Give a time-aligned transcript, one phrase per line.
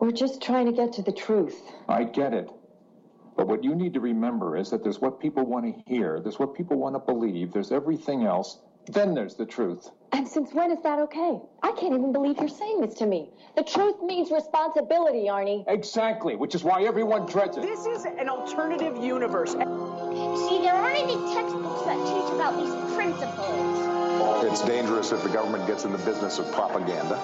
[0.00, 1.60] We're just trying to get to the truth.
[1.88, 2.48] I get it.
[3.36, 6.38] But what you need to remember is that there's what people want to hear, there's
[6.38, 8.58] what people want to believe, there's everything else,
[8.88, 9.90] then there's the truth.
[10.12, 11.38] And since when is that okay?
[11.62, 13.30] I can't even believe you're saying this to me.
[13.56, 15.64] The truth means responsibility, Arnie.
[15.68, 17.62] Exactly, which is why everyone dreads it.
[17.62, 19.52] This is an alternative universe.
[19.52, 24.44] See, there aren't any textbooks that teach about these principles.
[24.44, 27.20] It's dangerous if the government gets in the business of propaganda.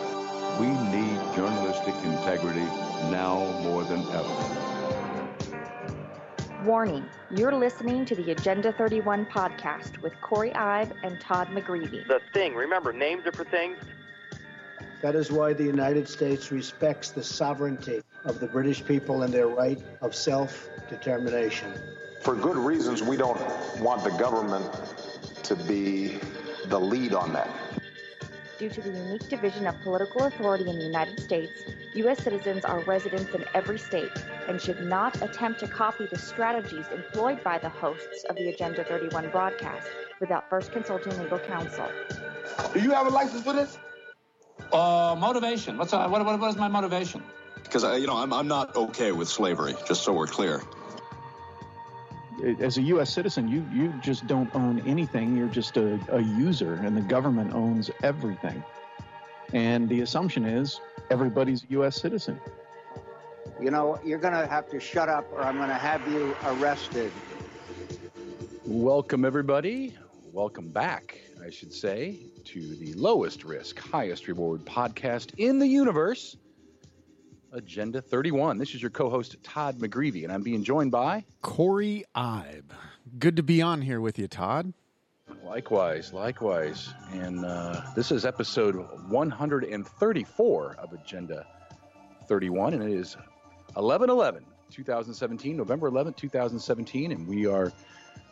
[0.61, 2.65] We need journalistic integrity
[3.11, 4.65] now more than ever.
[6.65, 12.07] Warning, you're listening to the Agenda 31 podcast with Corey Ive and Todd McGreevy.
[12.07, 13.77] The thing, remember, names are for things.
[15.03, 19.49] That is why the United States respects the sovereignty of the British people and their
[19.49, 21.75] right of self determination.
[22.23, 23.39] For good reasons, we don't
[23.81, 24.65] want the government
[25.43, 26.19] to be
[26.69, 27.51] the lead on that.
[28.59, 31.65] Due to the unique division of political authority in the United States,
[31.95, 32.23] U.S.
[32.23, 34.13] citizens are residents in every state
[34.49, 38.85] and should not attempt to copy the strategies employed by the hosts of the Agenda
[38.85, 39.89] 31 broadcast
[40.21, 41.89] without first consulting legal counsel.
[42.73, 43.79] Do you have a license for this?
[44.73, 45.77] Uh, motivation.
[45.77, 47.23] What's uh, what, what, what is my motivation?
[47.65, 49.75] Because uh, you know I'm I'm not okay with slavery.
[49.87, 50.63] Just so we're clear.
[52.43, 53.13] As a U.S.
[53.13, 55.37] citizen, you you just don't own anything.
[55.37, 58.63] You're just a, a user, and the government owns everything.
[59.53, 62.01] And the assumption is everybody's a U.S.
[62.01, 62.41] citizen.
[63.61, 66.35] You know, you're going to have to shut up or I'm going to have you
[66.45, 67.13] arrested.
[68.65, 69.97] Welcome, everybody.
[70.33, 76.37] Welcome back, I should say, to the lowest risk, highest reward podcast in the universe,
[77.55, 78.59] Agenda 31.
[78.59, 82.65] This is your co host, Todd McGreevy, and I'm being joined by Corey Ibe.
[83.19, 84.73] Good to be on here with you, Todd.
[85.45, 86.93] Likewise, likewise.
[87.13, 88.75] And uh, this is episode
[89.09, 91.47] 134 of Agenda
[92.27, 93.17] 31, and it is
[93.77, 97.73] 11 11 2017, November 11, 2017, and we are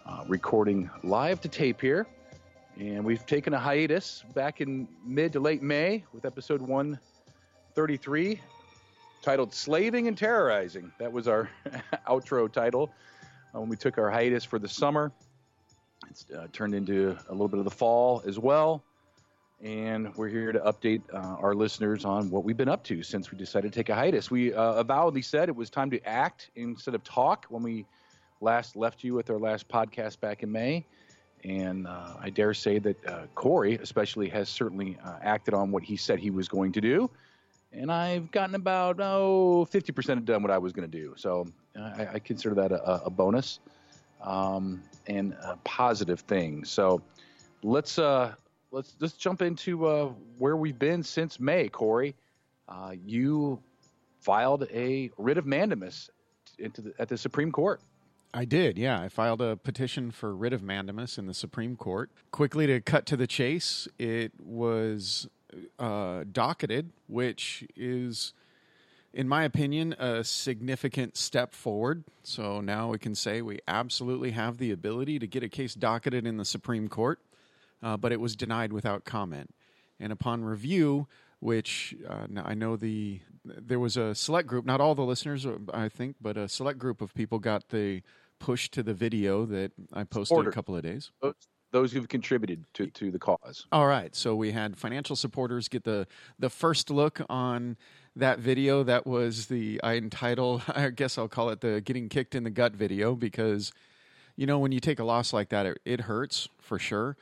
[0.04, 2.08] uh, recording live to tape here.
[2.76, 8.40] And we've taken a hiatus back in mid to late May with episode 133
[9.22, 10.92] titled Slaving and Terrorizing.
[10.98, 11.48] That was our
[12.08, 12.92] outro title
[13.54, 15.12] uh, when we took our hiatus for the summer.
[16.10, 18.82] It's uh, turned into a little bit of the fall as well.
[19.62, 23.30] And we're here to update uh, our listeners on what we've been up to since
[23.30, 24.28] we decided to take a hiatus.
[24.28, 27.86] We uh, avowedly said it was time to act instead of talk when we
[28.40, 30.84] last left you with our last podcast back in May.
[31.44, 35.96] And uh, I dare say that uh, Corey, especially, has certainly acted on what he
[35.96, 37.08] said he was going to do.
[37.72, 41.14] And I've gotten about, oh, 50% done what I was going to do.
[41.16, 43.60] So I, I, consider that a, a bonus
[44.20, 46.64] um, and a positive thing.
[46.64, 47.02] So
[47.62, 48.34] let's uh,
[48.70, 51.68] let's let's jump into uh, where we've been since May.
[51.68, 52.14] Corey,
[52.68, 53.58] uh, you
[54.20, 56.10] filed a writ of mandamus
[56.58, 57.80] into the, at the Supreme Court.
[58.34, 58.98] I did, yeah.
[58.98, 62.10] I filed a petition for writ of mandamus in the Supreme Court.
[62.30, 65.28] Quickly to cut to the chase, it was
[65.78, 68.32] uh, docketed, which is,
[69.12, 72.04] in my opinion, a significant step forward.
[72.22, 76.26] So now we can say we absolutely have the ability to get a case docketed
[76.26, 77.20] in the Supreme Court,
[77.82, 79.54] uh, but it was denied without comment.
[80.00, 81.06] And upon review,
[81.40, 85.88] which uh, I know the there was a select group, not all the listeners, I
[85.88, 88.02] think, but a select group of people got the
[88.38, 90.50] push to the video that I posted Order.
[90.50, 91.10] a couple of days.
[91.20, 91.34] Those,
[91.72, 93.66] those who've contributed to, to the cause.
[93.72, 94.14] All right.
[94.14, 96.06] So we had financial supporters get the,
[96.38, 97.76] the first look on
[98.14, 98.82] that video.
[98.84, 102.50] That was the, I entitle, I guess I'll call it the getting kicked in the
[102.50, 103.72] gut video because,
[104.36, 107.16] you know, when you take a loss like that, it, it hurts for sure.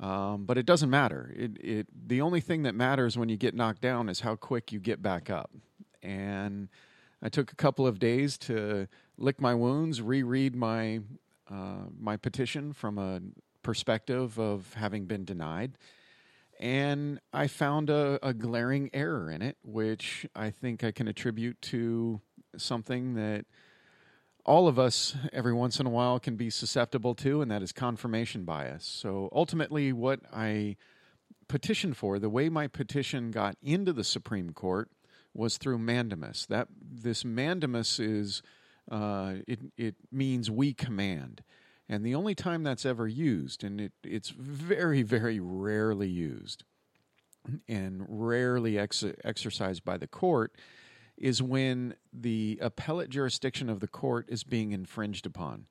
[0.00, 1.32] Um, but it doesn't matter.
[1.36, 4.72] It, it, the only thing that matters when you get knocked down is how quick
[4.72, 5.50] you get back up.
[6.02, 6.68] And
[7.22, 11.00] I took a couple of days to lick my wounds, reread my
[11.48, 13.20] uh, my petition from a
[13.62, 15.78] perspective of having been denied,
[16.60, 21.60] and I found a, a glaring error in it, which I think I can attribute
[21.62, 22.20] to
[22.56, 23.46] something that
[24.44, 27.72] all of us every once in a while can be susceptible to, and that is
[27.72, 28.84] confirmation bias.
[28.84, 30.76] So ultimately, what I
[31.48, 34.90] petitioned for, the way my petition got into the Supreme Court
[35.34, 36.46] was through mandamus.
[36.46, 38.42] That this mandamus is
[38.90, 41.42] uh, it it means we command,
[41.92, 46.64] and the only time that's ever used, and it it's very very rarely used,
[47.68, 50.54] and rarely ex- exercised by the court,
[51.18, 55.66] is when the appellate jurisdiction of the court is being infringed upon.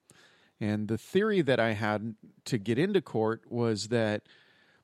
[0.60, 2.14] And the theory that I had
[2.46, 4.22] to get into court was that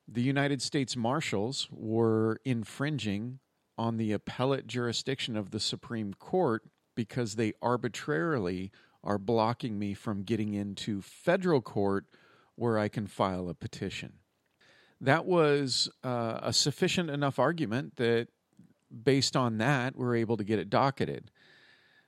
[0.08, 3.38] the United States Marshals were infringing
[3.78, 6.64] on the appellate jurisdiction of the Supreme Court
[6.96, 8.72] because they arbitrarily
[9.08, 12.06] are blocking me from getting into federal court
[12.56, 14.14] where I can file a petition.
[15.00, 18.28] That was uh, a sufficient enough argument that,
[19.04, 21.32] based on that, we're able to get it docketed.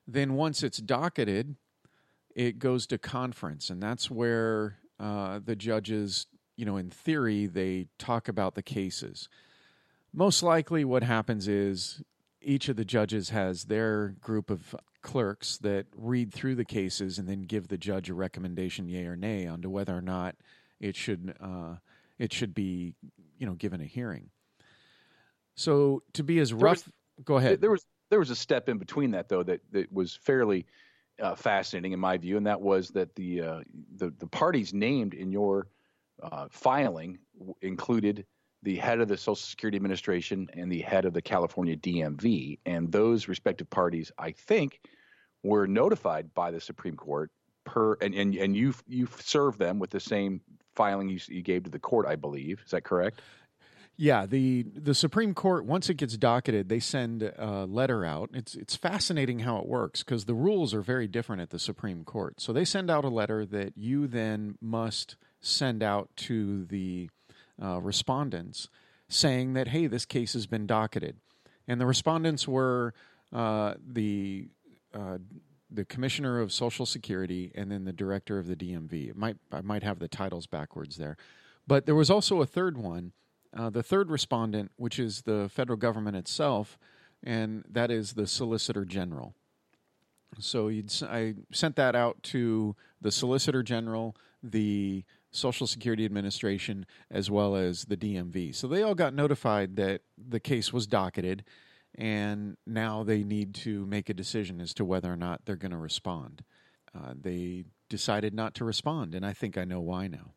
[0.05, 1.55] Then, once it's docketed,
[2.35, 7.87] it goes to conference, and that's where uh, the judges, you know, in theory, they
[7.97, 9.29] talk about the cases.
[10.11, 12.01] Most likely, what happens is
[12.41, 17.27] each of the judges has their group of clerks that read through the cases and
[17.27, 20.35] then give the judge a recommendation, yay or nay, on to whether or not
[20.79, 21.75] it should uh,
[22.17, 22.95] it should be
[23.37, 24.29] you know given a hearing.
[25.55, 26.93] So to be as rough, was,
[27.25, 27.61] go ahead.
[27.61, 30.65] There was there was a step in between that though that that was fairly
[31.21, 33.59] uh, fascinating in my view, and that was that the uh,
[33.97, 35.67] the the parties named in your
[36.21, 37.17] uh, filing
[37.61, 38.25] included
[38.63, 42.91] the head of the Social Security Administration and the head of the California DMV, and
[42.91, 44.81] those respective parties, I think,
[45.43, 47.31] were notified by the Supreme Court
[47.65, 50.41] per and and and you you served them with the same
[50.75, 52.61] filing you, you gave to the court, I believe.
[52.65, 53.21] Is that correct?
[54.01, 58.29] Yeah, the the Supreme Court once it gets docketed, they send a letter out.
[58.33, 62.05] It's it's fascinating how it works because the rules are very different at the Supreme
[62.05, 62.39] Court.
[62.39, 67.09] So they send out a letter that you then must send out to the
[67.61, 68.69] uh, respondents
[69.07, 71.17] saying that hey, this case has been docketed,
[71.67, 72.93] and the respondents were
[73.33, 74.47] uh, the
[74.93, 75.17] uh,
[75.71, 79.09] the commissioner of Social Security and then the director of the DMV.
[79.09, 81.17] It might I might have the titles backwards there,
[81.67, 83.13] but there was also a third one
[83.55, 86.77] uh, the third respondent, which is the federal government itself,
[87.23, 89.33] and that is the Solicitor General.
[90.39, 90.69] So
[91.01, 97.85] I sent that out to the Solicitor General, the Social Security Administration, as well as
[97.85, 98.55] the DMV.
[98.55, 101.43] So they all got notified that the case was docketed,
[101.95, 105.71] and now they need to make a decision as to whether or not they're going
[105.71, 106.43] to respond.
[106.95, 110.33] Uh, they decided not to respond, and I think I know why now.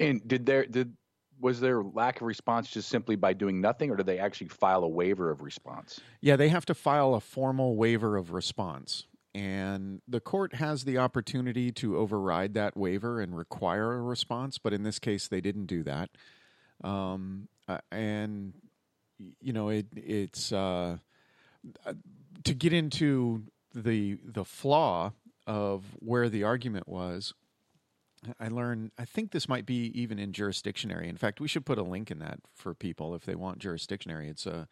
[0.00, 0.94] And did there did
[1.40, 4.82] was there lack of response just simply by doing nothing, or did they actually file
[4.84, 6.00] a waiver of response?
[6.20, 9.06] Yeah, they have to file a formal waiver of response.
[9.38, 14.72] And the court has the opportunity to override that waiver and require a response, but
[14.72, 16.10] in this case, they didn't do that.
[16.82, 18.52] Um, uh, and
[19.40, 20.96] you know, it, it's uh,
[22.42, 25.12] to get into the the flaw
[25.46, 27.32] of where the argument was.
[28.40, 31.08] I learned, I think this might be even in jurisdictionary.
[31.08, 34.28] In fact, we should put a link in that for people if they want jurisdictionary.
[34.28, 34.66] It's a,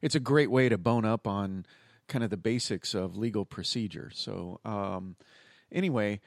[0.00, 1.66] it's a great way to bone up on
[2.08, 4.10] kind of the basics of legal procedure.
[4.14, 5.16] So, um,
[5.72, 6.20] anyway,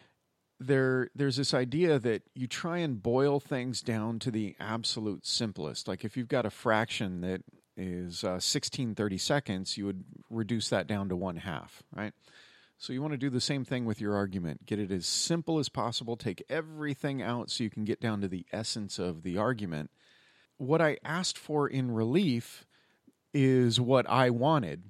[0.59, 5.87] there there's this idea that you try and boil things down to the absolute simplest.
[5.87, 7.41] Like if you've got a fraction that
[7.75, 12.13] is uh, 16 30 seconds, you would reduce that down to one half, right?
[12.79, 14.65] So you want to do the same thing with your argument.
[14.65, 16.15] Get it as simple as possible.
[16.15, 19.89] Take everything out so you can get down to the essence of the argument.
[20.57, 22.65] What I asked for in relief
[23.33, 24.83] is what I wanted.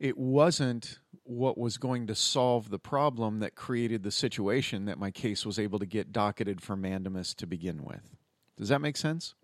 [0.00, 5.12] It wasn't what was going to solve the problem that created the situation that my
[5.12, 8.16] case was able to get docketed for mandamus to begin with.
[8.56, 9.34] Does that make sense?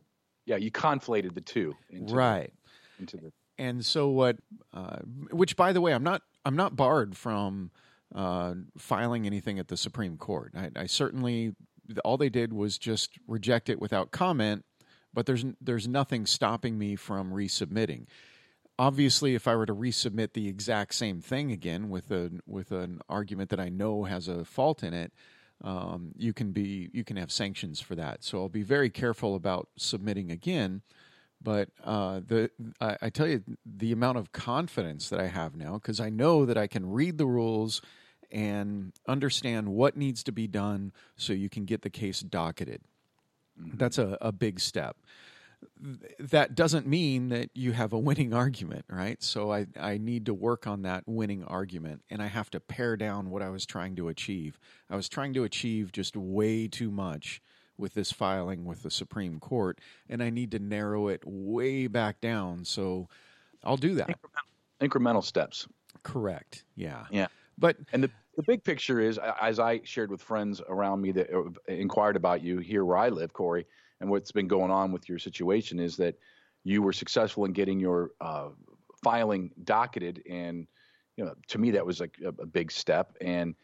[0.47, 1.76] Yeah, you conflated the two.
[1.91, 2.53] Into right.
[2.97, 4.37] The, into the and so what
[4.73, 4.99] uh,
[5.31, 7.70] which by the way i'm not i'm not barred from
[8.15, 11.55] uh, filing anything at the supreme court I, I, certainly
[12.05, 14.65] all they did was just reject it without comment
[15.13, 18.06] but there's there's nothing stopping me from resubmitting
[18.79, 23.01] obviously if i were to resubmit the exact same thing again with a with an
[23.09, 25.13] argument that i know has a fault in it
[25.65, 29.35] um, you can be you can have sanctions for that so i'll be very careful
[29.35, 30.83] about submitting again
[31.43, 35.75] but uh, the I, I, tell you the amount of confidence that I have now
[35.75, 37.83] because I know that I can read the rules
[38.31, 42.83] and understand what needs to be done so you can get the case docketed.
[43.61, 43.77] Mm-hmm.
[43.77, 44.97] That's a, a big step.
[46.19, 49.23] That doesn't mean that you have a winning argument, right?
[49.23, 52.96] So I, I need to work on that winning argument and I have to pare
[52.96, 54.58] down what I was trying to achieve.
[54.91, 57.41] I was trying to achieve just way too much
[57.79, 62.20] with this filing with the Supreme Court, and I need to narrow it way back
[62.20, 62.65] down.
[62.65, 63.08] So
[63.63, 64.08] I'll do that.
[64.08, 65.69] Incremental, incremental steps.
[66.03, 66.65] Correct.
[66.75, 67.05] Yeah.
[67.11, 67.27] Yeah.
[67.58, 71.32] But and the the big picture is, as I shared with friends around me that
[71.35, 73.67] uh, inquired about you here where I live, Corey,
[74.00, 76.17] and what's been going on with your situation is that
[76.65, 78.48] you were successful in getting your uh,
[79.03, 80.67] filing docketed, and
[81.17, 83.17] you know, to me that was like a, a big step.
[83.20, 83.55] And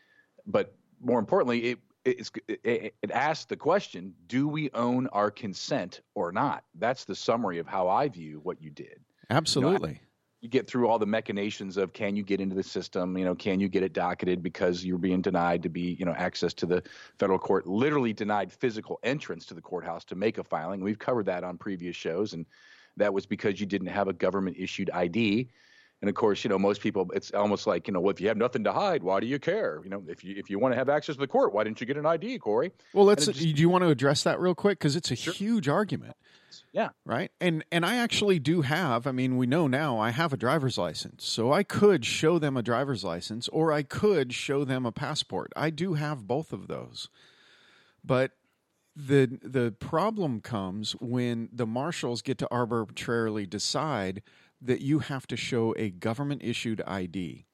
[0.46, 6.32] but more importantly, it it, it asks the question do we own our consent or
[6.32, 8.98] not that's the summary of how i view what you did
[9.32, 9.90] Absolutely.
[9.90, 10.00] You, know,
[10.42, 13.16] you get through all the machinations of can you get into the system?
[13.16, 16.14] You know, can you get it docketed because you're being denied to be, you know,
[16.18, 16.82] access to the
[17.16, 20.82] federal court, literally denied physical entrance to the courthouse to make a filing.
[20.82, 22.44] We've covered that on previous shows, and
[22.96, 25.48] that was because you didn't have a government issued ID.
[26.02, 28.26] And of course, you know, most people, it's almost like, you know, well, if you
[28.26, 29.80] have nothing to hide, why do you care?
[29.84, 31.80] You know, if you if you want to have access to the court, why didn't
[31.80, 32.72] you get an ID, Corey?
[32.92, 33.26] Well, let's.
[33.26, 34.80] Just, do you want to address that real quick?
[34.80, 35.32] Because it's a sure.
[35.32, 36.16] huge argument.
[36.72, 36.88] Yeah.
[37.06, 37.30] Right.
[37.40, 39.06] And and I actually do have.
[39.06, 42.56] I mean, we know now I have a driver's license, so I could show them
[42.56, 45.52] a driver's license, or I could show them a passport.
[45.54, 47.08] I do have both of those,
[48.04, 48.32] but
[48.96, 54.22] the the problem comes when the marshals get to arbitrarily decide
[54.64, 57.46] that you have to show a government issued ID.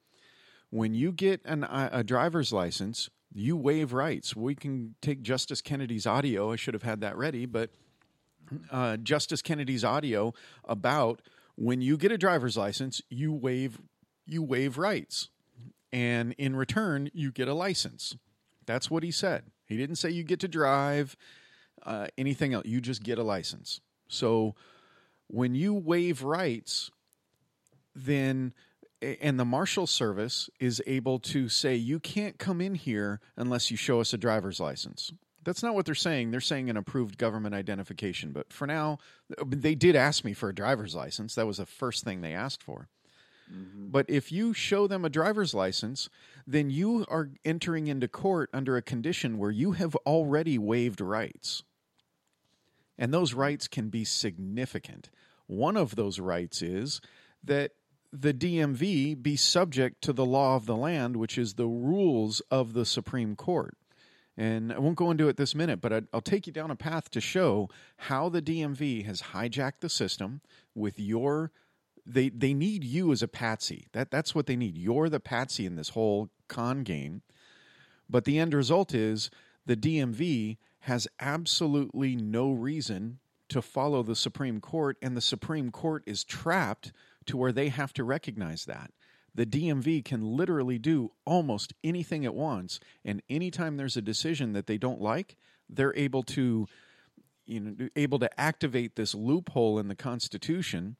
[0.69, 4.35] When you get an, a driver's license, you waive rights.
[4.35, 6.51] We can take Justice Kennedy's audio.
[6.51, 7.71] I should have had that ready, but
[8.71, 10.33] uh, Justice Kennedy's audio
[10.65, 11.21] about
[11.55, 13.79] when you get a driver's license, you waive
[14.25, 15.29] you waive rights,
[15.91, 18.15] and in return, you get a license.
[18.67, 19.45] That's what he said.
[19.65, 21.17] He didn't say you get to drive
[21.83, 22.65] uh, anything else.
[22.65, 23.81] You just get a license.
[24.07, 24.53] So
[25.27, 26.91] when you waive rights,
[27.95, 28.53] then
[29.01, 33.77] and the marshal service is able to say you can't come in here unless you
[33.77, 35.13] show us a driver's license.
[35.45, 36.31] That's not what they're saying.
[36.31, 38.33] They're saying an approved government identification.
[38.33, 38.97] But for now
[39.45, 41.35] they did ask me for a driver's license.
[41.35, 42.89] That was the first thing they asked for.
[43.51, 43.89] Mm-hmm.
[43.89, 46.07] but if you show them a driver's license
[46.45, 51.63] then you are entering into court under a condition where you have already waived rights.
[52.95, 55.09] And those rights can be significant.
[55.47, 57.01] One of those rights is
[57.43, 57.71] that
[58.11, 62.73] the DMV be subject to the law of the land, which is the rules of
[62.73, 63.77] the Supreme Court.
[64.35, 67.11] And I won't go into it this minute, but I'll take you down a path
[67.11, 70.41] to show how the DMV has hijacked the system
[70.73, 71.51] with your.
[72.05, 73.87] They they need you as a patsy.
[73.91, 74.77] That that's what they need.
[74.77, 77.21] You're the patsy in this whole con game.
[78.09, 79.29] But the end result is
[79.65, 86.03] the DMV has absolutely no reason to follow the Supreme Court, and the Supreme Court
[86.05, 86.93] is trapped
[87.25, 88.91] to where they have to recognize that.
[89.35, 94.67] The DMV can literally do almost anything it wants, and anytime there's a decision that
[94.67, 95.37] they don't like,
[95.69, 96.67] they're able to
[97.45, 100.97] you know able to activate this loophole in the constitution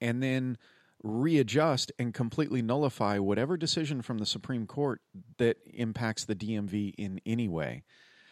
[0.00, 0.56] and then
[1.02, 5.00] readjust and completely nullify whatever decision from the Supreme Court
[5.38, 7.82] that impacts the DMV in any way.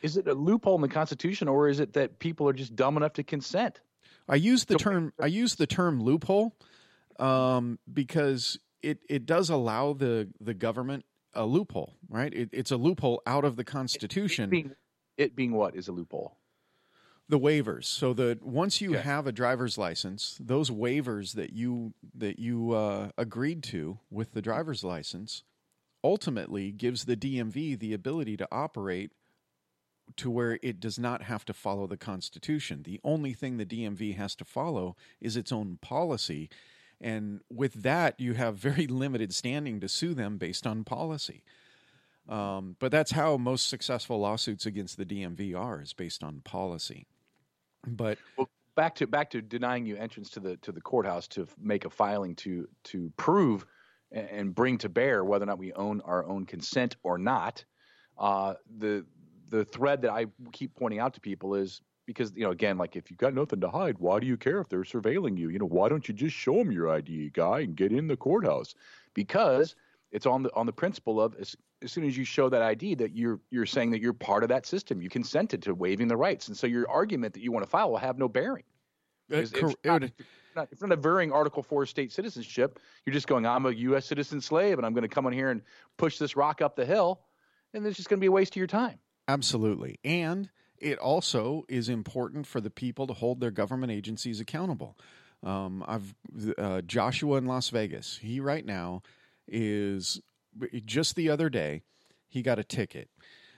[0.02, 2.96] Is it a loophole in the Constitution, or is it that people are just dumb
[2.96, 3.80] enough to consent?
[4.28, 6.56] I use the term I use the term loophole
[7.18, 11.04] um, because it it does allow the the government
[11.34, 12.32] a loophole, right?
[12.32, 14.44] It, it's a loophole out of the Constitution.
[14.44, 14.72] It being,
[15.16, 16.36] it being what is a loophole?
[17.28, 17.84] The waivers.
[17.84, 19.02] So that once you okay.
[19.02, 24.42] have a driver's license, those waivers that you that you uh, agreed to with the
[24.42, 25.42] driver's license
[26.02, 29.12] ultimately gives the DMV the ability to operate
[30.16, 32.82] to where it does not have to follow the Constitution.
[32.82, 36.48] The only thing the DMV has to follow is its own policy.
[37.00, 41.42] And with that, you have very limited standing to sue them based on policy.
[42.28, 47.06] Um, but that's how most successful lawsuits against the DMV are, is based on policy.
[47.86, 51.46] But well, back to back to denying you entrance to the to the courthouse to
[51.58, 53.64] make a filing to to prove
[54.10, 57.64] and bring to bear whether or not we own our own consent or not.
[58.18, 59.04] Uh, the
[59.48, 62.96] the thread that I keep pointing out to people is because you know again like
[62.96, 65.50] if you've got nothing to hide why do you care if they're surveilling you?
[65.50, 68.16] You know why don't you just show them your id guy and get in the
[68.16, 68.74] courthouse?
[69.14, 69.74] Because
[70.10, 72.94] it's on the on the principle of as, as soon as you show that id
[72.94, 75.02] that you're you're saying that you're part of that system.
[75.02, 76.48] You consented to waiving the rights.
[76.48, 78.64] And so your argument that you want to file will have no bearing.
[79.30, 80.14] Uh, it's, it's, not, it's,
[80.56, 82.80] not, it's not article 4 state citizenship.
[83.04, 85.50] You're just going i'm a u.s citizen slave and i'm going to come on here
[85.50, 85.60] and
[85.98, 87.20] push this rock up the hill
[87.74, 90.00] and it's just going to be a waste of your time Absolutely.
[90.04, 94.96] And it also is important for the people to hold their government agencies accountable.
[95.42, 96.14] Um, I've
[96.56, 98.18] uh, Joshua in Las Vegas.
[98.20, 99.02] He right now
[99.46, 100.20] is
[100.84, 101.82] just the other day
[102.28, 103.08] he got a ticket.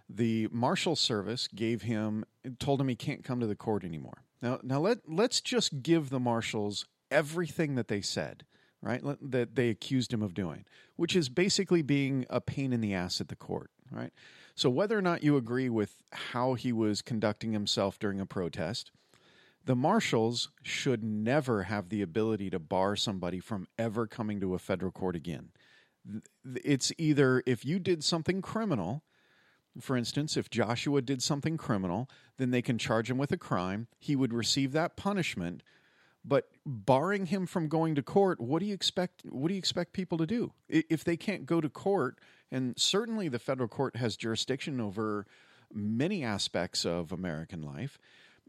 [0.08, 2.24] The marshal service gave him
[2.58, 4.24] told him he can't come to the court anymore.
[4.42, 8.44] Now now let let's just give the marshals everything that they said,
[8.82, 9.02] right?
[9.22, 10.64] That they accused him of doing,
[10.96, 14.12] which is basically being a pain in the ass at the court, right?
[14.60, 18.90] So, whether or not you agree with how he was conducting himself during a protest,
[19.64, 24.58] the marshals should never have the ability to bar somebody from ever coming to a
[24.58, 25.52] federal court again.
[26.62, 29.02] It's either if you did something criminal,
[29.80, 33.86] for instance, if Joshua did something criminal, then they can charge him with a crime.
[33.98, 35.62] He would receive that punishment,
[36.24, 39.22] But barring him from going to court, what do you expect?
[39.24, 42.18] What do you expect people to do if they can't go to court?
[42.50, 45.26] And certainly, the federal court has jurisdiction over
[45.73, 47.99] many aspects of American life.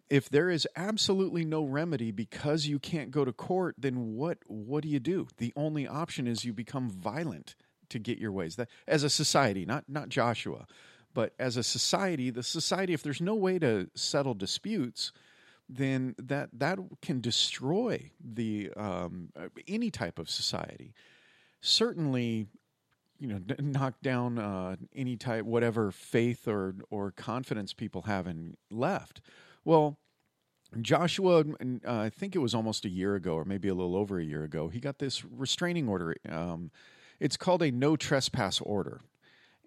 [0.10, 4.84] If there is absolutely no remedy because you can't go to court, then what what
[4.84, 5.28] do you do?
[5.38, 7.56] The only option is you become violent
[7.90, 8.56] to get your ways.
[8.58, 10.68] That as a society, not not Joshua,
[11.14, 15.14] but as a society, the society if there's no way to settle disputes,
[15.70, 19.30] then that that can destroy the um,
[19.68, 20.94] any type of society.
[21.62, 22.48] Certainly,
[23.22, 28.58] you know, knock down uh, any type, whatever faith or or confidence people have in
[28.72, 29.22] left.
[29.64, 30.00] Well,
[30.82, 31.46] Joshua, uh,
[31.86, 34.44] I think it was almost a year ago, or maybe a little over a year
[34.44, 36.16] ago, he got this restraining order.
[36.28, 36.72] Um,
[37.20, 39.02] it's called a no trespass order,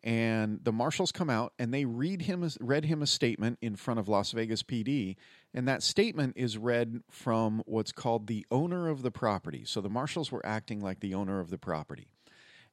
[0.03, 4.01] and the marshals come out and they read him read him a statement in front
[4.01, 5.15] of Las Vegas PD,
[5.53, 9.65] and that statement is read from what's called the owner of the property.
[9.65, 12.09] So the marshals were acting like the owner of the property.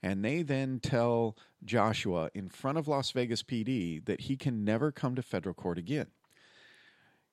[0.04, 4.92] And they then tell Joshua in front of Las Vegas PD that he can never
[4.92, 6.08] come to federal court again.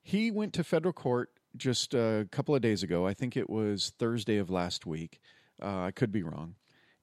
[0.02, 3.06] He went to federal court just a couple of days ago.
[3.06, 5.20] I think it was Thursday of last week.
[5.62, 6.54] Uh, I could be wrong.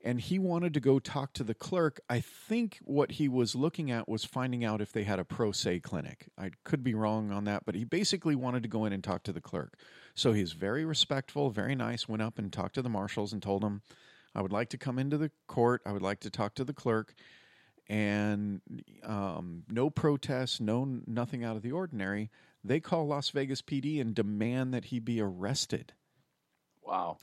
[0.03, 1.99] And he wanted to go talk to the clerk.
[2.07, 5.51] I think what he was looking at was finding out if they had a pro
[5.51, 6.27] se clinic.
[6.37, 9.23] I could be wrong on that, but he basically wanted to go in and talk
[9.23, 9.79] to the clerk.
[10.13, 13.63] So he's very respectful, very nice, went up and talked to the marshals and told
[13.63, 13.81] them,
[14.35, 15.81] I would like to come into the court.
[15.85, 17.13] I would like to talk to the clerk.
[17.87, 18.61] And
[19.03, 22.31] um, no protests, no nothing out of the ordinary.
[22.63, 25.93] They call Las Vegas PD and demand that he be arrested.
[26.83, 27.17] Wow.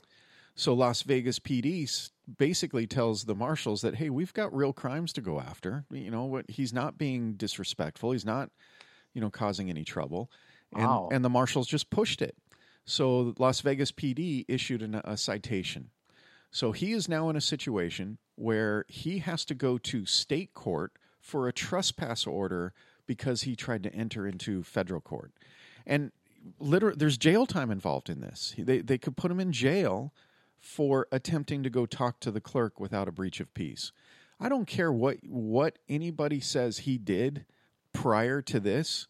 [0.55, 1.89] So Las Vegas PD
[2.37, 5.83] basically tells the marshals that hey, we've got real crimes to go after.
[5.91, 6.49] You know what?
[6.49, 8.11] He's not being disrespectful.
[8.11, 8.49] He's not,
[9.13, 10.31] you know, causing any trouble.
[10.73, 11.09] And Wow.
[11.11, 12.37] and the marshals just pushed it.
[12.85, 15.89] So Las Vegas PD issued an, a citation.
[16.53, 20.93] So he is now in a situation where he has to go to state court
[21.19, 22.73] for a trespass order
[23.07, 25.33] because he tried to enter into federal court.
[25.85, 26.11] And
[26.59, 28.53] literally, there's jail time involved in this.
[28.55, 30.13] They, they could put him in jail
[30.59, 33.91] for attempting to go talk to the clerk without a breach of peace.
[34.39, 37.45] I don't care what what anybody says he did
[37.93, 39.07] prior to this.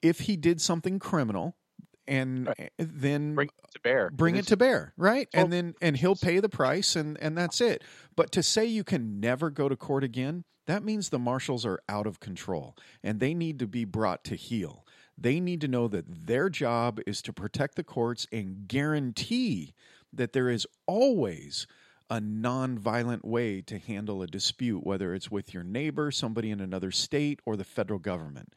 [0.00, 1.56] If he did something criminal,
[2.06, 5.28] and eh, then bring it to bear, bring It to bear, right?
[5.32, 7.82] And then and he'll pay the price, and and that's it.
[8.16, 11.80] But to say you can never go to court again, that means the marshals are
[11.88, 14.86] out of control, and they need to be brought to heel.
[15.18, 19.74] They need to know that their job is to protect the courts and guarantee
[20.12, 21.66] that there is always
[22.10, 26.90] a non-violent way to handle a dispute, whether it's with your neighbor, somebody in another
[26.90, 28.52] state, or the federal government.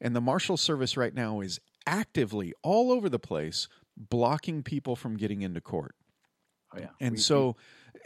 [0.00, 5.16] And the Marshal Service right now is actively all over the place blocking people from
[5.16, 5.94] getting into court.
[6.74, 6.88] Oh yeah.
[7.00, 7.56] And We- so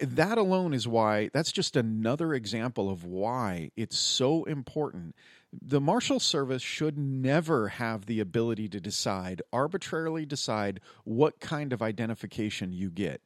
[0.01, 5.15] that alone is why that's just another example of why it's so important.
[5.51, 11.81] The Marshal Service should never have the ability to decide, arbitrarily decide what kind of
[11.81, 13.23] identification you get.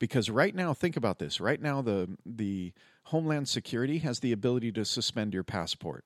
[0.00, 1.40] Because right now, think about this.
[1.40, 2.72] Right now, the the
[3.04, 6.04] Homeland Security has the ability to suspend your passport.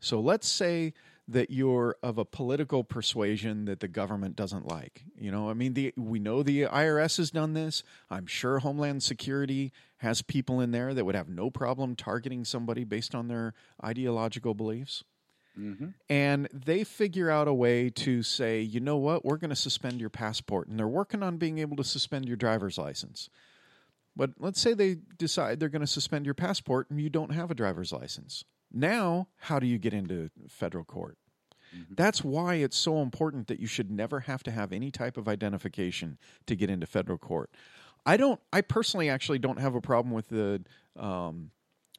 [0.00, 0.94] So let's say
[1.28, 5.04] that you're of a political persuasion that the government doesn't like.
[5.16, 7.82] You know, I mean, the we know the IRS has done this.
[8.10, 12.84] I'm sure Homeland Security has people in there that would have no problem targeting somebody
[12.84, 13.54] based on their
[13.84, 15.04] ideological beliefs.
[15.58, 15.94] Mhm.
[16.08, 20.00] And they figure out a way to say, you know what, we're going to suspend
[20.00, 20.68] your passport.
[20.68, 23.28] And they're working on being able to suspend your driver's license.
[24.16, 27.50] But let's say they decide they're going to suspend your passport and you don't have
[27.50, 28.44] a driver's license.
[28.72, 31.18] Now, how do you get into federal court?
[31.90, 35.26] That's why it's so important that you should never have to have any type of
[35.28, 37.50] identification to get into federal court.
[38.04, 38.40] I don't.
[38.52, 40.62] I personally actually don't have a problem with the
[40.96, 41.50] um,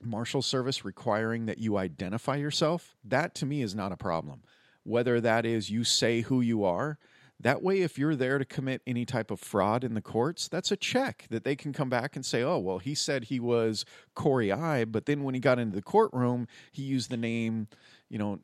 [0.02, 2.96] Marshal Service requiring that you identify yourself.
[3.04, 4.42] That to me is not a problem.
[4.84, 7.00] Whether that is you say who you are,
[7.44, 10.72] that way, if you're there to commit any type of fraud in the courts, that's
[10.72, 13.86] a check that they can come back and say, oh, well, he said he was
[14.16, 17.68] Corey I, but then when he got into the courtroom, he used the name,
[18.10, 18.40] you know,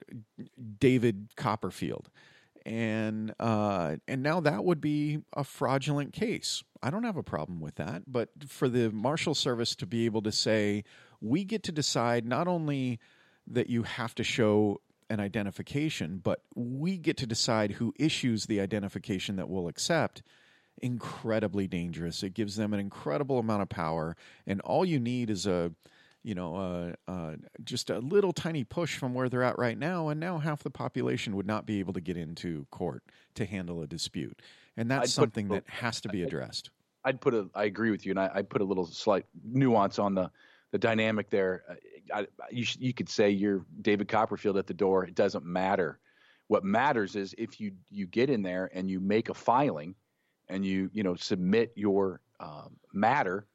[0.80, 2.10] David Copperfield.
[2.66, 6.62] And uh, and now that would be a fraudulent case.
[6.84, 10.22] I don't have a problem with that, but for the Marshal Service to be able
[10.24, 10.84] to say
[11.22, 13.00] we get to decide not only
[13.48, 18.60] that you have to show an identification, but we get to decide who issues the
[18.62, 20.22] identification that we'll accept.
[20.82, 22.24] Incredibly dangerous.
[22.24, 24.16] It gives them an incredible amount of power,
[24.48, 25.74] and all you need is a,
[26.24, 30.08] you know, uh, uh, just a little tiny push from where they're at right now,
[30.10, 33.04] and now half the population would not be able to get into court
[33.36, 34.42] to handle a dispute.
[34.78, 36.70] and that's I'd put- something that has to be addressed.
[37.04, 37.50] I'd put a.
[37.56, 40.30] I agree with you, and I, I'd put a little slight nuance on the
[40.72, 41.64] the dynamic there.
[42.14, 45.06] I, you sh- you could say you're David Copperfield at the door.
[45.06, 46.00] It doesn't matter.
[46.48, 49.96] What matters is if you you get in there and you make a filing,
[50.48, 53.46] and you you know submit your um, matter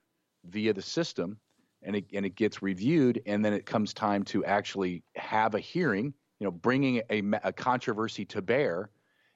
[0.45, 1.38] via the system,
[1.83, 5.61] and it and it gets reviewed, and then it comes time to actually have a
[5.61, 6.14] hearing.
[6.40, 8.90] You know, bringing a, a controversy to bear,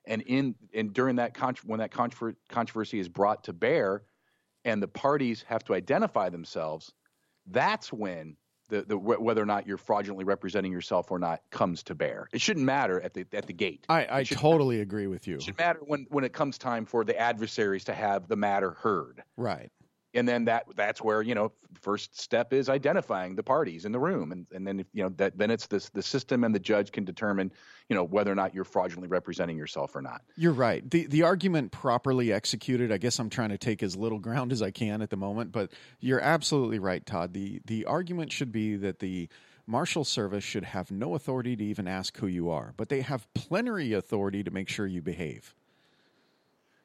[0.07, 4.02] and in and during that contro- when that controver- controversy is brought to bear,
[4.64, 6.92] and the parties have to identify themselves,
[7.46, 8.37] that's when
[8.68, 12.28] the, the wh- whether or not you're fraudulently representing yourself or not comes to bear.
[12.33, 13.85] It shouldn't matter at the at the gate.
[13.88, 15.37] I, I totally agree with you.
[15.37, 18.72] It should matter when when it comes time for the adversaries to have the matter
[18.72, 19.22] heard.
[19.37, 19.70] Right.
[20.18, 23.98] And then that that's where you know first step is identifying the parties in the
[23.98, 26.59] room, and and then if, you know that then it's this the system and the
[26.59, 27.52] judge can determine
[27.88, 30.22] you know whether or not you're fraudulently representing yourself or not.
[30.37, 30.88] You're right.
[30.88, 34.61] The the argument properly executed, I guess I'm trying to take as little ground as
[34.61, 37.33] I can at the moment, but you're absolutely right, Todd.
[37.33, 39.28] The the argument should be that the
[39.68, 43.33] Marshal Service should have no authority to even ask who you are, but they have
[43.35, 45.54] plenary authority to make sure you behave.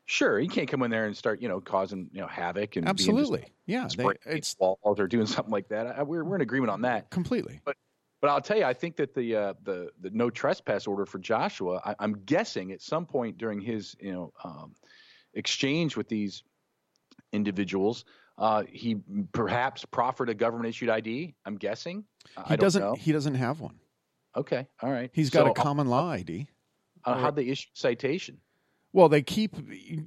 [0.06, 2.88] Sure, he can't come in there and start you know causing you know havoc and
[2.88, 3.46] Absolutely.
[3.66, 5.88] Yeah, they, it's walls or doing something like that.
[6.00, 7.10] I, we're we're in agreement on that.
[7.10, 7.62] completely.
[7.64, 7.78] But
[8.22, 11.20] but I'll tell you, I think that the uh, the the no trespass order for
[11.20, 14.74] Joshua, I, I'm guessing at some point during his you know um,
[15.34, 16.44] exchange with these
[17.32, 18.06] individuals,
[18.38, 18.98] uh, he
[19.32, 21.34] perhaps proffered a government issued ID.
[21.46, 22.04] I'm guessing.
[22.38, 22.96] Uh, He I don't doesn't know.
[22.96, 23.80] he doesn't have one.
[24.36, 25.10] Okay, all right.
[25.14, 26.48] He's got So, a common law ID.
[27.06, 28.38] Uh, how'd they issue citation?
[28.94, 29.56] Well, they keep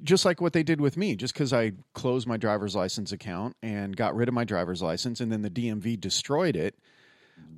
[0.05, 1.17] just like what they did with me.
[1.17, 5.21] Just because I closed my driver's license account and got rid of my driver's license,
[5.21, 6.79] and then the DMV destroyed it.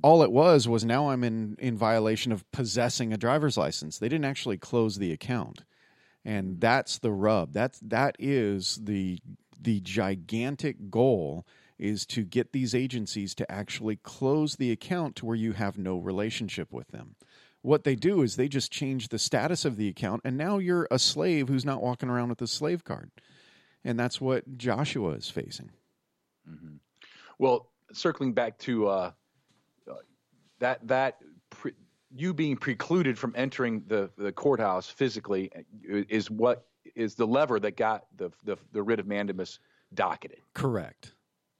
[0.01, 3.99] All it was was now I'm in in violation of possessing a driver's license.
[3.99, 5.63] They didn't actually close the account,
[6.25, 7.53] and that's the rub.
[7.53, 9.19] That's that is the
[9.61, 11.45] the gigantic goal
[11.77, 15.97] is to get these agencies to actually close the account to where you have no
[15.97, 17.15] relationship with them
[17.61, 20.87] what they do is they just change the status of the account and now you're
[20.91, 23.11] a slave who's not walking around with a slave card
[23.83, 25.71] and that's what joshua is facing
[27.37, 29.11] Well, circling back to uh,
[29.89, 29.93] uh,
[30.59, 31.17] that that
[31.49, 31.73] pre-
[32.15, 35.61] you being precluded from entering the the courthouse physically uh,
[36.09, 39.59] is what is the lever that got the the, the writ of mandamus
[39.93, 40.39] docketed.
[40.53, 41.13] correct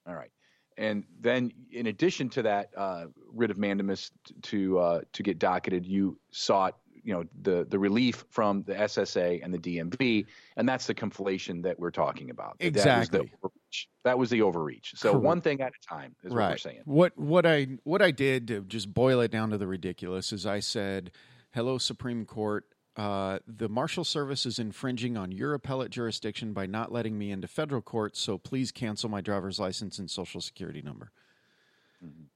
[0.07, 0.31] All right.
[0.80, 5.38] And then, in addition to that uh, writ of mandamus t- to uh, to get
[5.38, 10.68] docketed, you sought, you know, the the relief from the SSA and the DMV, and
[10.70, 12.58] that's the conflation that we're talking about.
[12.60, 13.32] That was the Exactly.
[13.44, 13.89] overreach.
[14.06, 14.94] That was the overreach.
[14.96, 15.26] So Correct.
[15.26, 16.82] one thing at a time is what we're saying.
[16.86, 20.46] What what I what I did to just boil it down to the ridiculous is
[20.46, 21.12] I said,
[21.52, 22.63] "Hello, Supreme Court.
[22.99, 27.47] Uh, the Marshal Service is infringing on your appellate jurisdiction by not letting me into
[27.47, 28.17] federal court.
[28.17, 31.12] So please cancel my driver's license and social security number."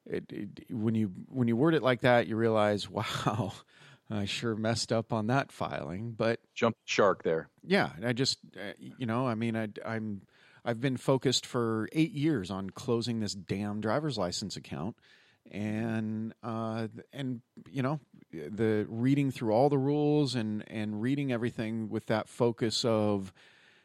[0.05, 3.51] It, it, when you when you word it like that, you realize, wow,
[4.09, 6.15] I sure messed up on that filing.
[6.17, 7.49] But Jump shark there.
[7.65, 10.21] yeah, I just uh, you know, I mean, I, I'm
[10.63, 14.95] I've been focused for eight years on closing this damn driver's license account,
[15.51, 17.99] and uh, and you know,
[18.31, 23.33] the reading through all the rules and and reading everything with that focus of,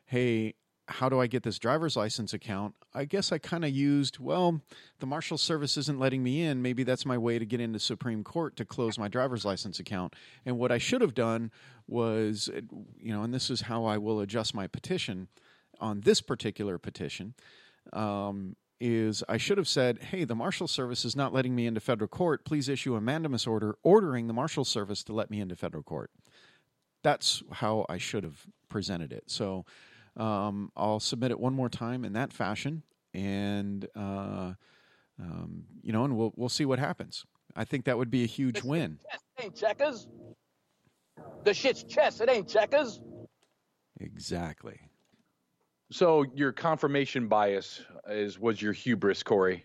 [0.07, 0.55] hey.
[0.91, 2.75] How do I get this driver's license account?
[2.95, 4.63] I guess I kind of used, well,
[5.01, 6.63] the Marshal Service isn't letting me in.
[6.63, 10.17] Maybe that's my way to get into Supreme Court to close my driver's license account.
[10.47, 11.51] And what I should have done
[11.87, 12.49] was,
[12.99, 15.29] you know, and this is how I will adjust my petition
[15.79, 17.35] on this particular petition.
[17.93, 21.81] Um, is I should have said, hey, the Marshal Service is not letting me into
[21.81, 22.45] federal court.
[22.45, 26.11] Please issue a mandamus order ordering the Marshal Service to let me into federal court.
[27.03, 29.25] That's how I should have presented it.
[29.27, 29.65] So
[30.17, 32.83] um, I'll submit it one more time in that fashion,
[33.15, 34.55] and uh,
[35.21, 37.25] um, you know, and we'll we'll see what happens.
[37.57, 38.99] I think that would be a huge win.
[39.13, 40.09] It ain't checkers.
[41.45, 42.21] The shit's chess.
[42.21, 43.01] It ain't checkers.
[44.01, 44.81] Exactly.
[45.91, 49.65] So your confirmation bias is was your hubris, Corey.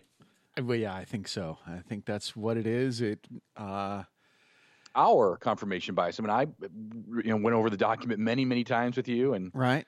[0.60, 1.58] Well, yeah, I think so.
[1.66, 3.00] I think that's what it is.
[3.00, 4.04] It uh,
[4.94, 6.18] Our confirmation bias.
[6.18, 6.46] I mean, I
[7.22, 9.84] you know went over the document many, many times with you, and right,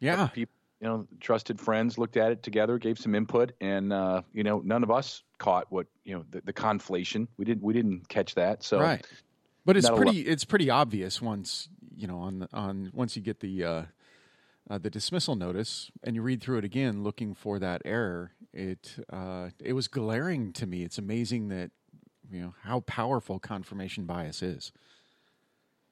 [0.00, 4.22] yeah, people, you know, trusted friends looked at it together, gave some input, and uh,
[4.32, 7.28] you know, none of us caught what you know the, the conflation.
[7.36, 8.62] We didn't, we didn't catch that.
[8.62, 9.06] So right,
[9.64, 13.40] but it's pretty it's pretty obvious once you know on the, on once you get
[13.40, 13.82] the uh,
[14.70, 18.32] uh, the dismissal notice and you read through it again looking for that error.
[18.52, 20.82] It uh, it was glaring to me.
[20.82, 21.70] It's amazing that
[22.30, 24.72] you know how powerful confirmation bias is.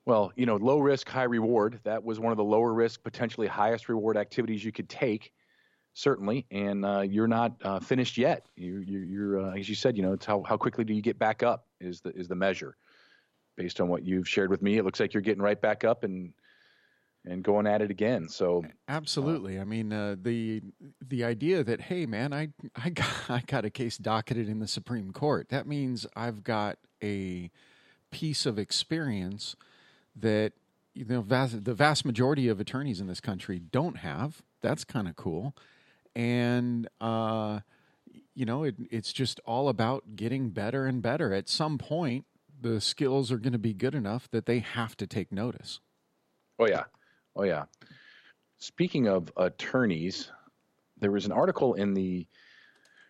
[0.04, 1.80] Well, you know, low risk, high reward.
[1.82, 5.32] That was one of the lower risk, potentially highest reward activities you could take,
[5.94, 6.46] certainly.
[6.52, 8.46] And uh, you're not uh, finished yet.
[8.54, 11.02] You, you, you're, uh, as you said, you know, it's how, how quickly do you
[11.02, 12.76] get back up is the is the measure.
[13.56, 16.04] Based on what you've shared with me, it looks like you're getting right back up
[16.04, 16.32] and
[17.26, 18.28] and going at it again.
[18.28, 19.58] So absolutely.
[19.58, 20.62] I mean, uh, the
[21.06, 24.68] the idea that hey, man, I I got, I got a case docketed in the
[24.68, 25.48] Supreme Court.
[25.48, 27.50] That means I've got a
[28.10, 29.56] piece of experience
[30.14, 30.52] that
[30.94, 34.42] you know vast, the vast majority of attorneys in this country don't have.
[34.62, 35.54] That's kind of cool,
[36.14, 37.60] and uh,
[38.34, 41.32] you know, it, it's just all about getting better and better.
[41.32, 42.26] At some point,
[42.60, 45.80] the skills are going to be good enough that they have to take notice.
[46.58, 46.84] Oh yeah,
[47.36, 47.64] Oh yeah.
[48.58, 50.30] Speaking of attorneys,
[50.98, 52.26] there was an article in the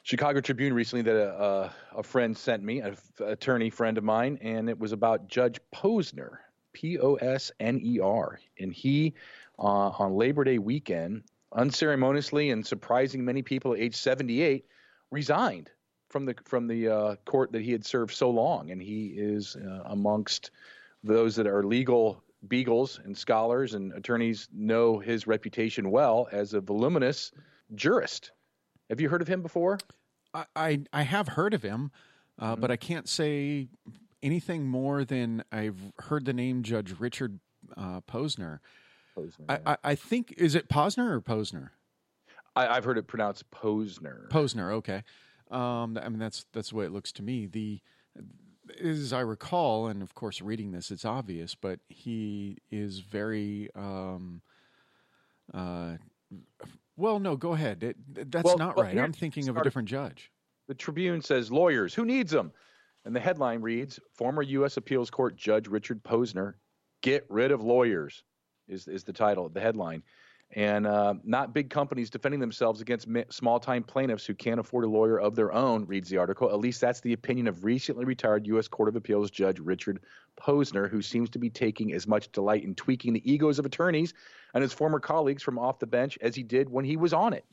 [0.02, 4.38] Chicago Tribune recently that a, a, a friend sent me, an attorney friend of mine,
[4.42, 6.38] and it was about Judge Posner,
[6.72, 9.14] P O S N E R, and he
[9.60, 14.66] uh, on Labor Day weekend, unceremoniously and surprising many people at age 78,
[15.12, 15.70] resigned
[16.08, 19.54] from the from the uh, court that he had served so long, and he is
[19.56, 20.50] uh, amongst
[21.04, 26.60] those that are legal beagles and scholars and attorneys know his reputation well as a
[26.60, 27.32] voluminous
[27.74, 28.32] jurist.
[28.88, 29.78] Have you heard of him before?
[30.32, 31.90] I I, I have heard of him,
[32.38, 32.60] uh, mm-hmm.
[32.60, 33.68] but I can't say
[34.22, 37.40] anything more than I've heard the name Judge Richard
[37.76, 38.60] uh, Posner.
[39.16, 39.44] Posner.
[39.48, 41.70] I, I, I, think is it Posner or Posner?
[42.54, 44.28] I, have heard it pronounced Posner.
[44.28, 44.72] Posner.
[44.72, 45.04] Okay.
[45.50, 47.46] Um, I mean that's that's the way it looks to me.
[47.46, 47.80] The
[48.82, 53.70] as I recall, and of course, reading this, it's obvious, but he is very.
[53.74, 54.42] Um,
[55.52, 55.96] uh,
[56.96, 57.82] well, no, go ahead.
[57.82, 57.96] It,
[58.30, 58.98] that's well, not well, right.
[58.98, 60.30] I'm thinking of a different judge.
[60.68, 61.94] The Tribune says lawyers.
[61.94, 62.52] Who needs them?
[63.04, 64.76] And the headline reads: Former U.S.
[64.76, 66.54] Appeals Court Judge Richard Posner,
[67.02, 68.24] get rid of lawyers.
[68.68, 69.48] Is is the title?
[69.48, 70.02] The headline
[70.52, 74.88] and uh, not big companies defending themselves against small time plaintiffs who can't afford a
[74.88, 76.48] lawyer of their own, reads the article.
[76.48, 78.68] At least that's the opinion of recently retired U.S.
[78.68, 80.00] Court of Appeals Judge Richard
[80.40, 84.14] Posner, who seems to be taking as much delight in tweaking the egos of attorneys
[84.54, 87.32] and his former colleagues from off the bench as he did when he was on
[87.32, 87.44] it.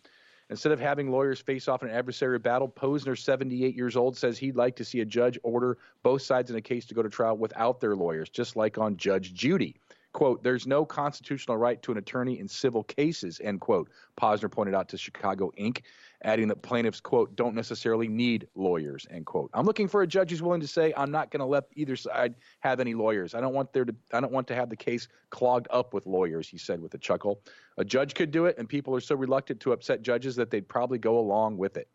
[0.50, 4.38] Instead of having lawyers face off in an adversarial battle, Posner, 78 years old, says
[4.38, 7.10] he'd like to see a judge order both sides in a case to go to
[7.10, 9.78] trial without their lawyers, just like on Judge Judy
[10.14, 14.76] quote, there's no constitutional right to an attorney in civil cases, end quote, Posner pointed
[14.76, 15.82] out to Chicago Inc.,
[16.24, 19.50] adding that plaintiffs, quote, don't necessarily need lawyers, end quote.
[19.54, 21.96] I'm looking for a judge who's willing to say, I'm not going to let either
[21.96, 23.36] side have any lawyers.
[23.36, 26.06] I don't want there to, I don't want to have the case clogged up with
[26.06, 27.42] lawyers, he said with a chuckle.
[27.78, 30.68] A judge could do it, and people are so reluctant to upset judges that they'd
[30.68, 31.88] probably go along with it.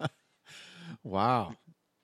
[1.02, 1.54] wow.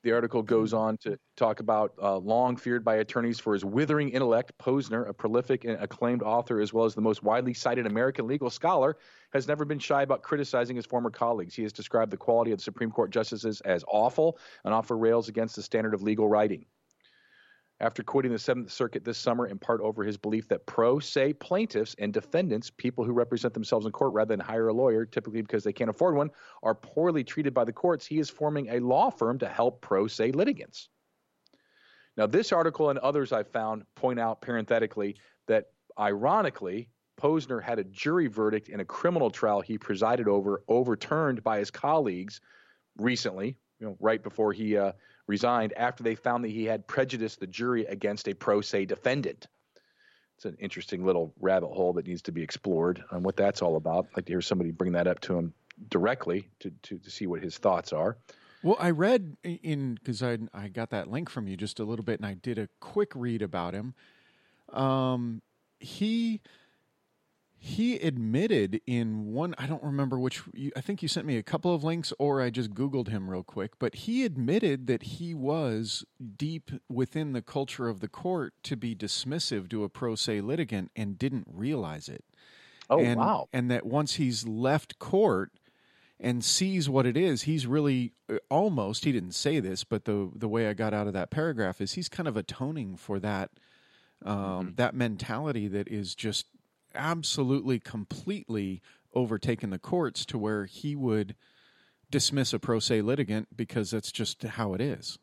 [0.03, 4.09] The article goes on to talk about uh, long feared by attorneys for his withering
[4.09, 4.51] intellect.
[4.57, 8.49] Posner, a prolific and acclaimed author as well as the most widely cited American legal
[8.49, 8.97] scholar,
[9.31, 11.55] has never been shy about criticizing his former colleagues.
[11.55, 14.95] He has described the quality of the Supreme Court justices as awful and off the
[14.95, 16.65] rails against the standard of legal writing
[17.83, 21.33] after quitting the Seventh Circuit this summer, in part over his belief that pro se
[21.33, 25.41] plaintiffs and defendants, people who represent themselves in court rather than hire a lawyer, typically
[25.41, 26.31] because they can't afford one,
[26.63, 28.05] are poorly treated by the courts.
[28.05, 30.87] He is forming a law firm to help pro se litigants.
[32.15, 35.17] Now, this article and others I've found point out parenthetically
[35.47, 35.65] that
[35.99, 36.87] ironically,
[37.19, 41.69] Posner had a jury verdict in a criminal trial he presided over overturned by his
[41.69, 42.39] colleagues
[42.97, 44.93] recently, you know, right before he uh,
[45.27, 49.47] resigned after they found that he had prejudiced the jury against a pro se defendant.
[50.37, 53.75] It's an interesting little rabbit hole that needs to be explored on what that's all
[53.75, 54.07] about.
[54.11, 55.53] I'd like to hear somebody bring that up to him
[55.89, 58.17] directly to, to, to see what his thoughts are.
[58.63, 62.05] Well, I read in because I I got that link from you just a little
[62.05, 63.93] bit, and I did a quick read about him.
[64.71, 65.41] Um,
[65.81, 66.39] he
[67.65, 70.43] he admitted in one i don't remember which
[70.75, 73.41] i think you sent me a couple of links or i just googled him real
[73.41, 76.03] quick but he admitted that he was
[76.35, 80.91] deep within the culture of the court to be dismissive to a pro se litigant
[80.93, 82.25] and didn't realize it
[82.89, 85.53] oh and, wow and that once he's left court
[86.19, 90.29] and sees what it is he's really uh, almost he didn't say this but the
[90.35, 93.51] the way i got out of that paragraph is he's kind of atoning for that
[94.25, 94.75] um, mm-hmm.
[94.75, 96.47] that mentality that is just
[96.95, 98.81] absolutely completely
[99.13, 101.35] overtaken the courts to where he would
[102.09, 105.17] dismiss a pro se litigant because that's just how it is.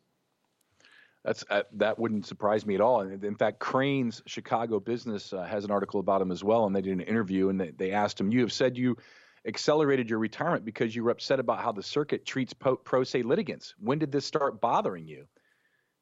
[1.23, 3.01] That's uh, that wouldn't surprise me at all.
[3.01, 6.75] And in fact, Crain's Chicago Business uh, has an article about him as well, and
[6.75, 8.97] they did an interview and they, they asked him, "You have said you
[9.45, 13.23] accelerated your retirement because you were upset about how the circuit treats pro, pro se
[13.23, 13.75] litigants.
[13.79, 15.27] When did this start bothering you?"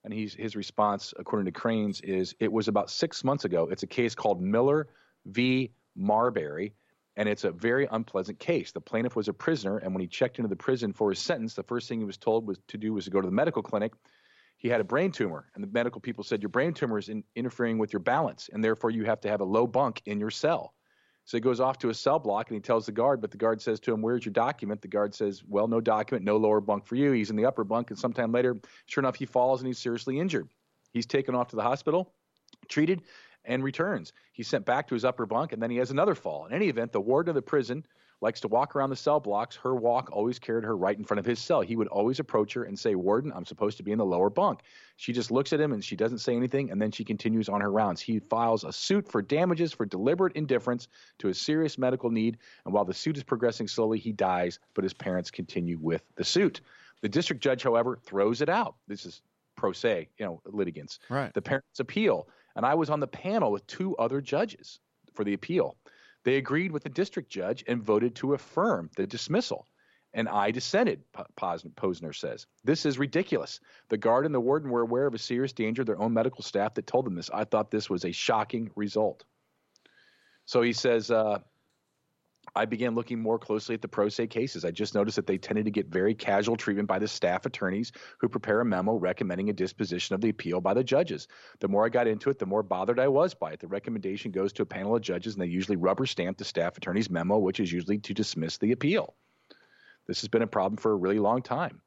[0.05, 3.67] And he's, his response, according to Crain's, is it was about six months ago.
[3.69, 4.87] It's a case called Miller
[5.25, 5.71] v.
[5.95, 6.73] Marbury,
[7.15, 8.71] and it's a very unpleasant case.
[8.71, 11.53] The plaintiff was a prisoner, and when he checked into the prison for his sentence,
[11.53, 13.61] the first thing he was told was to do was to go to the medical
[13.61, 13.93] clinic.
[14.57, 17.23] He had a brain tumor, and the medical people said your brain tumor is in,
[17.35, 20.29] interfering with your balance, and therefore you have to have a low bunk in your
[20.29, 20.73] cell.
[21.25, 23.37] So he goes off to a cell block and he tells the guard, but the
[23.37, 24.81] guard says to him, Where's your document?
[24.81, 27.11] The guard says, Well, no document, no lower bunk for you.
[27.11, 30.19] He's in the upper bunk, and sometime later, sure enough, he falls and he's seriously
[30.19, 30.49] injured.
[30.91, 32.13] He's taken off to the hospital,
[32.67, 33.03] treated,
[33.49, 34.13] and returns.
[34.31, 36.45] He's sent back to his upper bunk, and then he has another fall.
[36.45, 37.83] In any event, the warden of the prison
[38.21, 39.55] likes to walk around the cell blocks.
[39.55, 41.61] Her walk always carried her right in front of his cell.
[41.61, 44.29] He would always approach her and say, Warden, I'm supposed to be in the lower
[44.29, 44.59] bunk.
[44.97, 47.61] She just looks at him and she doesn't say anything, and then she continues on
[47.61, 48.01] her rounds.
[48.01, 50.87] He files a suit for damages for deliberate indifference
[51.19, 54.83] to a serious medical need, and while the suit is progressing slowly, he dies, but
[54.83, 56.61] his parents continue with the suit.
[57.01, 58.75] The district judge, however, throws it out.
[58.87, 59.21] This is
[59.55, 60.99] pro se, you know, litigants.
[61.09, 61.33] Right.
[61.33, 64.79] The parents appeal, and I was on the panel with two other judges
[65.13, 65.77] for the appeal.
[66.23, 69.65] They agreed with the district judge and voted to affirm the dismissal.
[70.13, 71.03] And I dissented,
[71.37, 72.47] Posner says.
[72.63, 73.59] This is ridiculous.
[73.89, 76.73] The guard and the warden were aware of a serious danger their own medical staff
[76.73, 77.29] that told them this.
[77.31, 79.23] I thought this was a shocking result.
[80.45, 81.39] So he says, uh,
[82.55, 84.65] I began looking more closely at the pro se cases.
[84.65, 87.91] I just noticed that they tended to get very casual treatment by the staff attorneys
[88.17, 91.27] who prepare a memo recommending a disposition of the appeal by the judges.
[91.59, 93.59] The more I got into it, the more bothered I was by it.
[93.59, 96.77] The recommendation goes to a panel of judges, and they usually rubber stamp the staff
[96.77, 99.15] attorney's memo, which is usually to dismiss the appeal.
[100.07, 101.81] This has been a problem for a really long time.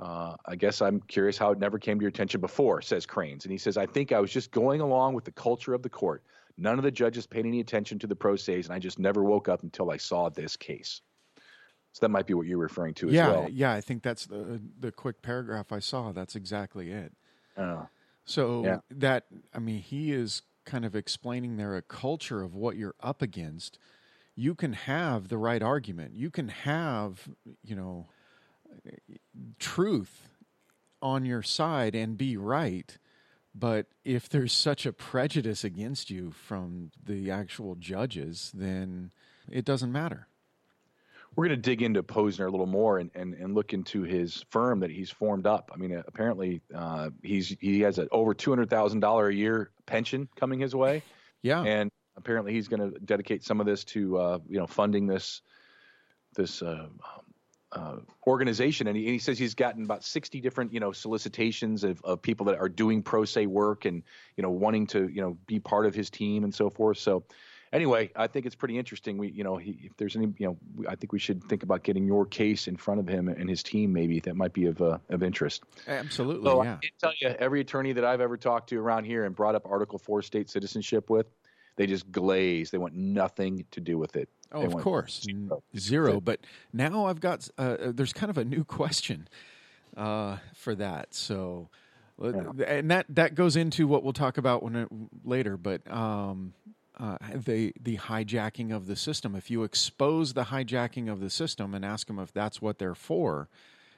[0.00, 3.44] Uh, I guess I'm curious how it never came to your attention before, says Crain's.
[3.44, 5.90] And he says, I think I was just going along with the culture of the
[5.90, 6.24] court.
[6.56, 9.22] None of the judges paid any attention to the pro ses, and I just never
[9.22, 11.00] woke up until I saw this case.
[11.92, 13.48] So that might be what you're referring to as yeah, well.
[13.50, 16.12] Yeah, I think that's the the quick paragraph I saw.
[16.12, 17.12] That's exactly it.
[17.56, 17.86] Oh.
[18.24, 18.78] So Yeah.
[18.90, 23.20] that I mean, he is kind of explaining there a culture of what you're up
[23.20, 23.78] against.
[24.34, 26.14] You can have the right argument.
[26.14, 27.28] You can have,
[27.62, 28.08] you know,
[29.58, 30.30] truth
[31.02, 32.96] on your side and be right.
[33.54, 39.10] But if there's such a prejudice against you from the actual judges, then
[39.50, 40.26] it doesn't matter.
[41.34, 44.44] We're going to dig into Posner a little more and, and, and look into his
[44.50, 45.70] firm that he's formed up.
[45.72, 49.70] I mean, apparently uh, he's he has an over two hundred thousand dollar a year
[49.86, 51.02] pension coming his way.
[51.40, 55.06] Yeah, and apparently he's going to dedicate some of this to uh, you know funding
[55.06, 55.40] this
[56.34, 56.88] this uh,
[57.72, 61.84] uh, organization, and he, and he says he's gotten about sixty different you know solicitations
[61.84, 64.02] of, of people that are doing pro se work and
[64.36, 66.98] you know wanting to you know be part of his team and so forth.
[66.98, 67.24] So
[67.72, 69.16] anyway, I think it's pretty interesting.
[69.16, 70.56] We you know he, if there's any you know
[70.86, 73.62] I think we should think about getting your case in front of him and his
[73.62, 75.64] team maybe that might be of uh, of interest.
[75.88, 76.74] Absolutely, So yeah.
[76.74, 79.54] I can tell you, every attorney that I've ever talked to around here and brought
[79.54, 81.26] up Article Four state citizenship with,
[81.76, 82.70] they just glaze.
[82.70, 84.28] They want nothing to do with it.
[84.52, 86.20] Oh, of course, N- zero.
[86.20, 86.40] But
[86.72, 89.28] now I've got uh, uh, there's kind of a new question
[89.96, 91.14] uh, for that.
[91.14, 91.68] So,
[92.18, 92.34] let-
[92.66, 94.88] and that that goes into what we'll talk about when it,
[95.24, 95.56] later.
[95.56, 96.54] But um,
[96.98, 99.34] uh, the the hijacking of the system.
[99.34, 102.94] If you expose the hijacking of the system and ask them if that's what they're
[102.94, 103.48] for,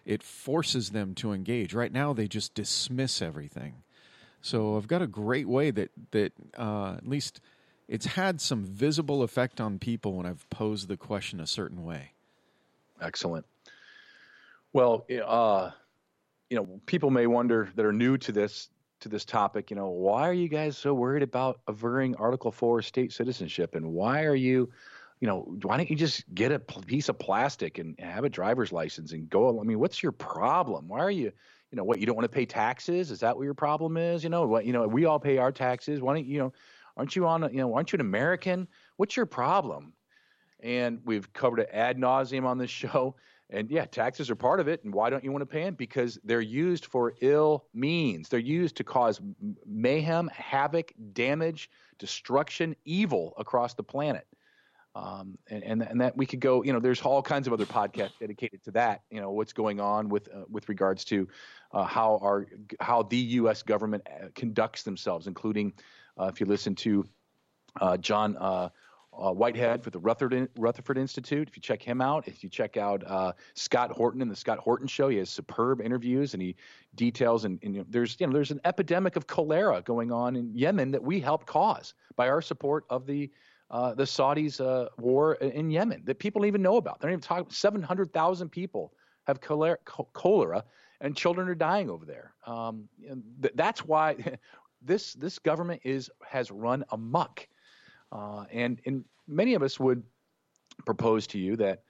[0.04, 1.74] it forces them to engage.
[1.74, 3.82] Right now, they just dismiss everything.
[4.40, 7.40] So I've got a great way that that uh, at least
[7.88, 12.12] it's had some visible effect on people when I've posed the question a certain way.
[13.00, 13.44] Excellent.
[14.72, 15.70] Well, uh,
[16.50, 18.68] you know, people may wonder that are new to this
[19.00, 19.70] to this topic.
[19.70, 23.92] You know, why are you guys so worried about averring Article Four state citizenship, and
[23.92, 24.70] why are you,
[25.20, 28.72] you know, why don't you just get a piece of plastic and have a driver's
[28.72, 29.60] license and go?
[29.60, 30.88] I mean, what's your problem?
[30.88, 31.32] Why are you,
[31.70, 33.10] you know, what you don't want to pay taxes?
[33.10, 34.24] Is that what your problem is?
[34.24, 36.00] You know, what you know, we all pay our taxes.
[36.00, 36.52] Why don't you know?
[36.96, 37.42] Aren't you on?
[37.52, 38.68] You know, aren't you an American?
[38.96, 39.94] What's your problem?
[40.64, 43.14] and we've covered it ad nauseum on this show.
[43.50, 44.82] And yeah, taxes are part of it.
[44.82, 45.74] And why don't you want to pay them?
[45.74, 48.28] Because they're used for ill means.
[48.28, 49.20] They're used to cause
[49.66, 54.26] mayhem, havoc, damage, destruction, evil across the planet.
[54.96, 57.66] Um, and, and and that we could go, you know, there's all kinds of other
[57.66, 59.02] podcasts dedicated to that.
[59.10, 61.28] You know, what's going on with uh, with regards to
[61.72, 62.46] uh, how our
[62.78, 63.64] how the U.S.
[63.64, 65.72] government uh, conducts themselves, including
[66.20, 67.04] if you listen to
[67.80, 68.68] uh, John uh,
[69.16, 71.48] uh, Whitehead for the Rutherford, Rutherford Institute.
[71.48, 74.58] If you check him out, if you check out uh, Scott Horton in the Scott
[74.58, 76.56] Horton Show, he has superb interviews and he
[76.94, 77.44] details.
[77.44, 80.52] And, and you know, there's you know there's an epidemic of cholera going on in
[80.54, 83.30] Yemen that we helped cause by our support of the
[83.70, 87.00] uh, the Saudis' uh, war in Yemen that people don't even know about.
[87.00, 87.52] They don't even talk.
[87.52, 88.92] Seven hundred thousand people
[89.26, 89.78] have cholera,
[90.12, 90.64] cholera
[91.00, 92.34] and children are dying over there.
[92.46, 92.88] Um,
[93.42, 94.16] th- that's why
[94.84, 97.46] this this government is has run amok,
[98.12, 100.02] uh, and and many of us would
[100.84, 101.82] propose to you that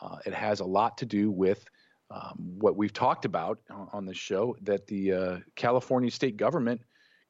[0.00, 1.64] uh, it has a lot to do with
[2.10, 3.58] um, what we've talked about
[3.92, 6.80] on this show that the uh, California state government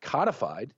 [0.01, 0.75] codified,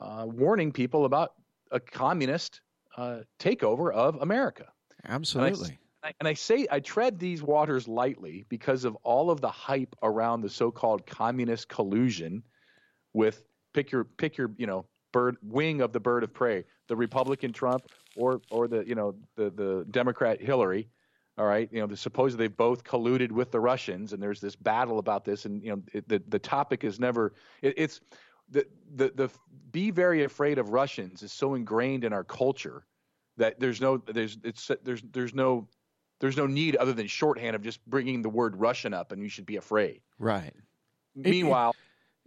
[0.00, 1.32] uh, warning people about
[1.72, 2.60] a communist
[2.96, 4.66] uh, takeover of America.
[5.06, 5.68] Absolutely.
[5.70, 9.50] And I, and I, say I tread these waters lightly because of all of the
[9.50, 12.42] hype around the so-called communist collusion
[13.12, 13.42] with
[13.78, 17.52] pick your pick your you know bird wing of the bird of prey, the Republican
[17.52, 17.84] Trump
[18.16, 20.88] or or the you know the the Democrat Hillary.
[21.38, 24.56] All right, you know, the, supposedly they've both colluded with the Russians, and there's this
[24.56, 27.34] battle about this, and you know, it, the the topic is never.
[27.62, 28.00] It, it's
[28.50, 28.66] the,
[28.96, 29.30] the the
[29.70, 32.84] be very afraid of Russians is so ingrained in our culture
[33.36, 35.68] that there's no there's it's there's there's no
[36.18, 39.28] there's no need other than shorthand of just bringing the word Russian up, and you
[39.28, 40.00] should be afraid.
[40.18, 40.54] Right.
[41.14, 41.76] Meanwhile,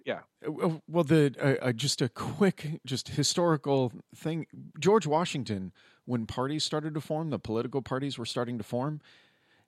[0.05, 0.19] yeah.
[0.45, 4.47] Uh, well, the uh, uh, just a quick, just historical thing.
[4.79, 5.71] George Washington,
[6.05, 9.01] when parties started to form, the political parties were starting to form.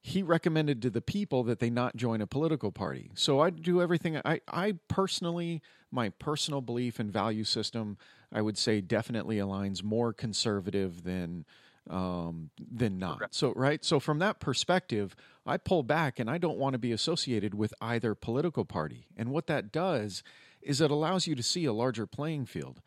[0.01, 3.11] He recommended to the people that they not join a political party.
[3.13, 4.19] So I do everything.
[4.25, 5.61] I, I personally,
[5.91, 7.97] my personal belief and value system,
[8.29, 11.45] I would say definitely aligns more conservative than
[11.89, 13.33] um, than not.
[13.33, 13.83] So, right.
[13.83, 15.15] So, from that perspective,
[15.45, 19.07] I pull back and I don't want to be associated with either political party.
[19.17, 20.23] And what that does
[20.61, 22.81] is it allows you to see a larger playing field.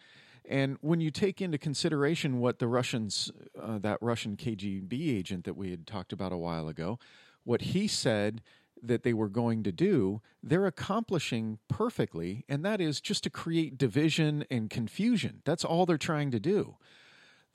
[0.49, 3.31] And when you take into consideration what the Russians,
[3.61, 6.99] uh, that Russian KGB agent that we had talked about a while ago,
[7.45, 8.43] what he said
[8.83, 12.45] that they were going to do, they're accomplishing perfectly.
[12.49, 15.43] And that is just to create division and confusion.
[15.45, 16.77] That's all they're trying to do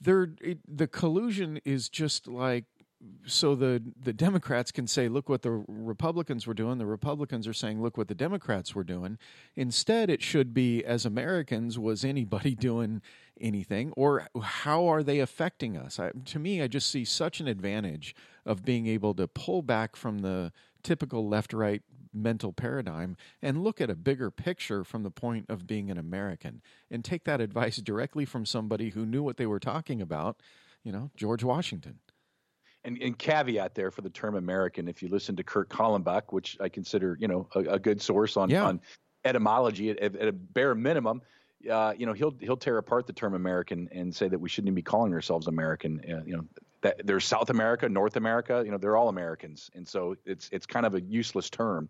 [0.01, 2.65] they're it, the collusion is just like
[3.25, 6.77] so the the Democrats can say, look what the Republicans were doing.
[6.77, 9.17] The Republicans are saying, look what the Democrats were doing.
[9.55, 13.01] Instead, it should be, as Americans, was anybody doing
[13.39, 15.99] anything, or how are they affecting us?
[15.99, 19.95] I, to me, I just see such an advantage of being able to pull back
[19.95, 20.51] from the
[20.83, 21.81] typical left right
[22.13, 26.61] mental paradigm and look at a bigger picture from the point of being an American
[26.89, 30.41] and take that advice directly from somebody who knew what they were talking about,
[30.83, 31.99] you know, George Washington.
[32.83, 36.57] And, and caveat there for the term American, if you listen to Kurt Kallenbach, which
[36.59, 38.65] I consider, you know, a, a good source on, yeah.
[38.65, 38.81] on
[39.23, 41.21] etymology at, at, a bare minimum,
[41.69, 44.69] uh, you know, he'll he'll tear apart the term American and say that we shouldn't
[44.69, 46.01] even be calling ourselves American.
[46.09, 46.45] Uh, you know,
[46.81, 50.65] that there's South America, North America, you know, they're all Americans, and so it's it's
[50.65, 51.89] kind of a useless term.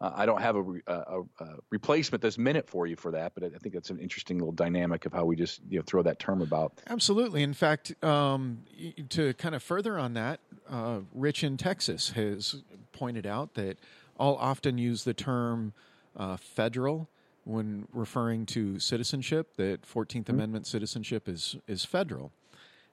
[0.00, 3.44] Uh, I don't have a, a, a, replacement this minute for you for that, but
[3.44, 6.18] I think that's an interesting little dynamic of how we just you know throw that
[6.18, 6.80] term about.
[6.88, 7.42] Absolutely.
[7.42, 8.62] In fact, um,
[9.10, 13.78] to kind of further on that, uh, Rich in Texas has pointed out that
[14.18, 15.74] I'll often use the term
[16.16, 17.08] uh, federal
[17.44, 19.56] when referring to citizenship.
[19.56, 20.34] That 14th mm-hmm.
[20.34, 22.32] Amendment citizenship is is federal,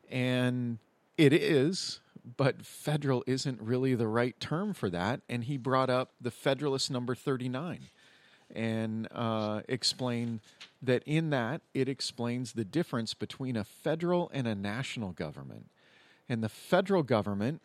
[0.10, 0.80] and
[1.18, 2.01] it is,
[2.36, 5.22] but federal isn't really the right term for that.
[5.30, 7.80] And he brought up the Federalist number 39
[8.54, 10.42] and uh, explained
[10.82, 15.70] that in that it explains the difference between a federal and a national government.
[16.30, 17.62] And the federal government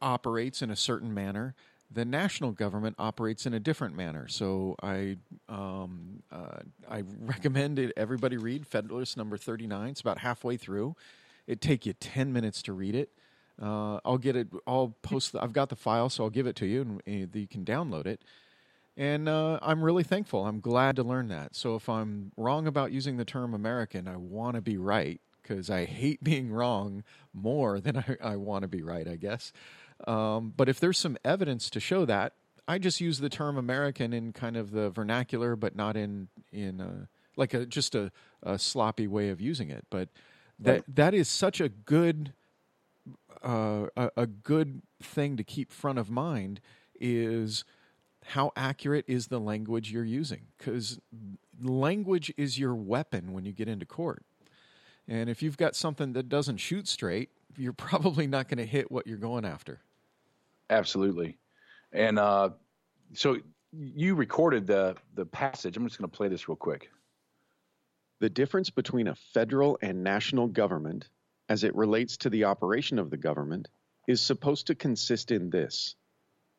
[0.00, 1.54] operates in a certain manner.
[1.90, 4.28] The national government operates in a different manner.
[4.28, 5.16] So I
[5.48, 9.90] um, uh, I recommend it, everybody read Federalist number thirty nine.
[9.90, 10.96] It's about halfway through,
[11.48, 13.10] it take you 10 minutes to read it.
[13.60, 14.48] Uh, I'll get it.
[14.66, 15.32] I'll post.
[15.32, 17.64] The, I've got the file, so I'll give it to you, and, and you can
[17.64, 18.22] download it.
[18.96, 20.44] And uh, I'm really thankful.
[20.44, 21.54] I'm glad to learn that.
[21.54, 25.70] So if I'm wrong about using the term American, I want to be right because
[25.70, 29.06] I hate being wrong more than I, I want to be right.
[29.06, 29.52] I guess.
[30.06, 32.34] Um, but if there's some evidence to show that,
[32.68, 36.80] I just use the term American in kind of the vernacular, but not in in
[36.80, 39.86] a, like a just a, a sloppy way of using it.
[39.90, 40.10] But
[40.58, 42.34] that that is such a good
[43.42, 46.60] uh, a, a good thing to keep front of mind
[47.00, 47.64] is
[48.26, 50.46] how accurate is the language you're using.
[50.56, 50.98] Because
[51.62, 54.24] language is your weapon when you get into court.
[55.06, 58.90] And if you've got something that doesn't shoot straight you're probably not going to hit
[58.90, 59.80] what you're going after.
[60.70, 61.38] Absolutely.
[61.92, 62.50] And uh,
[63.14, 63.38] so
[63.72, 65.76] you recorded the the passage.
[65.76, 66.90] I'm just going to play this real quick.
[68.20, 71.08] The difference between a federal and national government,
[71.48, 73.68] as it relates to the operation of the government,
[74.06, 75.96] is supposed to consist in this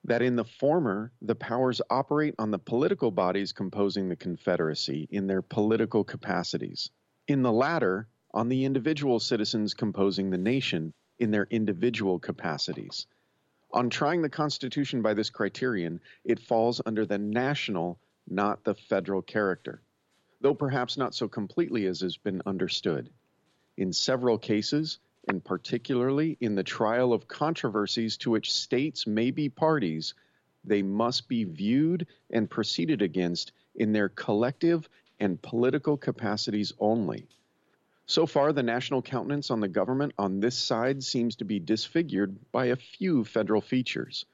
[0.06, 5.28] that in the former, the powers operate on the political bodies composing the Confederacy in
[5.28, 6.90] their political capacities.
[7.28, 13.08] In the latter, on the individual citizens composing the nation in their individual capacities.
[13.72, 19.22] On trying the Constitution by this criterion, it falls under the national, not the federal
[19.22, 19.82] character,
[20.42, 23.10] though perhaps not so completely as has been understood.
[23.80, 25.00] In several cases,
[25.30, 30.16] and particularly in the trial of controversies to which states may be parties,
[30.66, 37.30] they must be viewed and proceeded against in their collective and political capacities only.
[38.06, 42.52] So far, the national countenance on the government on this side seems to be disfigured
[42.52, 44.26] by a few federal features.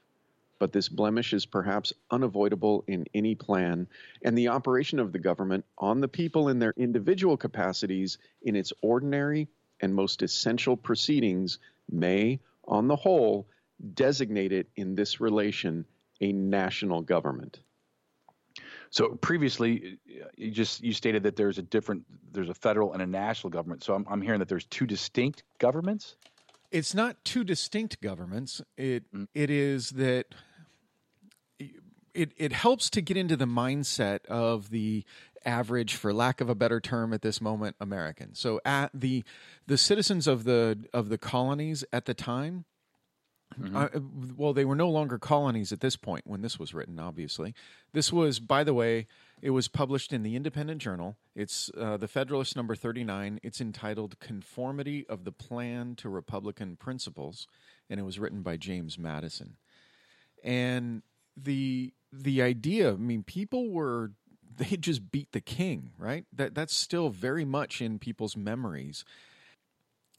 [0.58, 3.86] But this blemish is perhaps unavoidable in any plan,
[4.22, 8.72] and the operation of the government on the people in their individual capacities in its
[8.82, 9.48] ordinary
[9.80, 11.58] and most essential proceedings
[11.90, 13.46] may, on the whole,
[13.94, 15.84] designate it in this relation
[16.20, 17.60] a national government.
[18.90, 19.98] So previously,
[20.36, 23.84] you just you stated that there's a different there's a federal and a national government.
[23.84, 26.16] So I'm, I'm hearing that there's two distinct governments.
[26.70, 28.62] It's not two distinct governments.
[28.76, 29.26] It mm.
[29.34, 30.26] it is that
[32.16, 35.04] it it helps to get into the mindset of the
[35.44, 38.34] average, for lack of a better term, at this moment, American.
[38.34, 39.24] So at the
[39.66, 42.64] the citizens of the of the colonies at the time.
[43.60, 43.76] Mm-hmm.
[43.76, 43.88] Uh,
[44.36, 46.98] well, they were no longer colonies at this point when this was written.
[46.98, 47.54] Obviously,
[47.92, 49.06] this was, by the way,
[49.40, 51.16] it was published in the Independent Journal.
[51.34, 53.38] It's uh, the Federalist number thirty nine.
[53.44, 57.46] It's entitled "Conformity of the Plan to Republican Principles,"
[57.88, 59.56] and it was written by James Madison.
[60.42, 61.02] And
[61.36, 61.92] the
[62.22, 64.12] the idea, I mean, people were
[64.56, 66.24] they just beat the king, right?
[66.32, 69.04] That that's still very much in people's memories.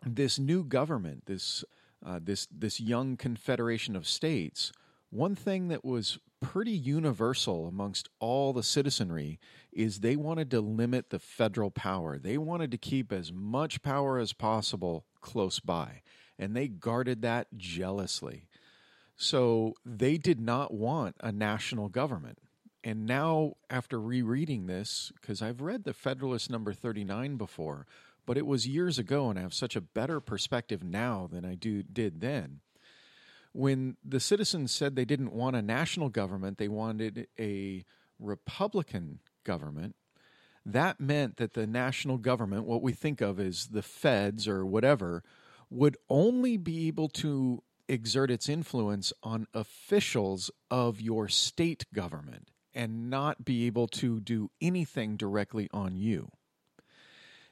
[0.05, 1.63] This new government, this
[2.05, 4.71] uh, this this young confederation of states,
[5.09, 9.39] one thing that was pretty universal amongst all the citizenry
[9.71, 12.19] is they wanted to limit the federal power.
[12.19, 16.01] They wanted to keep as much power as possible close by,
[16.37, 18.46] and they guarded that jealously.
[19.17, 22.37] So they did not want a national government.
[22.83, 27.87] And now, after rereading this, because I've read the Federalist number 39 before,
[28.25, 31.55] but it was years ago, and I have such a better perspective now than I
[31.55, 32.59] do did then.
[33.51, 37.83] When the citizens said they didn't want a national government, they wanted a
[38.19, 39.95] Republican government.
[40.65, 45.23] That meant that the national government, what we think of as the feds or whatever,
[45.69, 53.09] would only be able to exert its influence on officials of your state government and
[53.09, 56.29] not be able to do anything directly on you.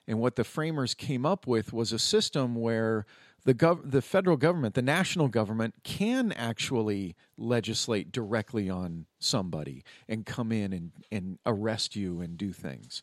[0.08, 3.06] And what the framers came up with was a system where
[3.44, 10.26] the gov- the federal government, the national government, can actually legislate directly on somebody and
[10.26, 13.02] come in and, and arrest you and do things.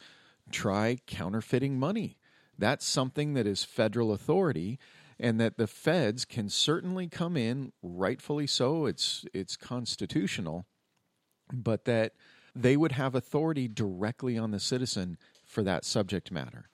[0.51, 2.19] Try counterfeiting money.
[2.59, 4.79] That's something that is federal authority
[5.23, 10.67] and that the feds can certainly come in, rightfully so, it's it's constitutional,
[11.51, 12.13] but that
[12.55, 15.17] they would have authority directly on the citizen
[15.47, 16.69] for that subject matter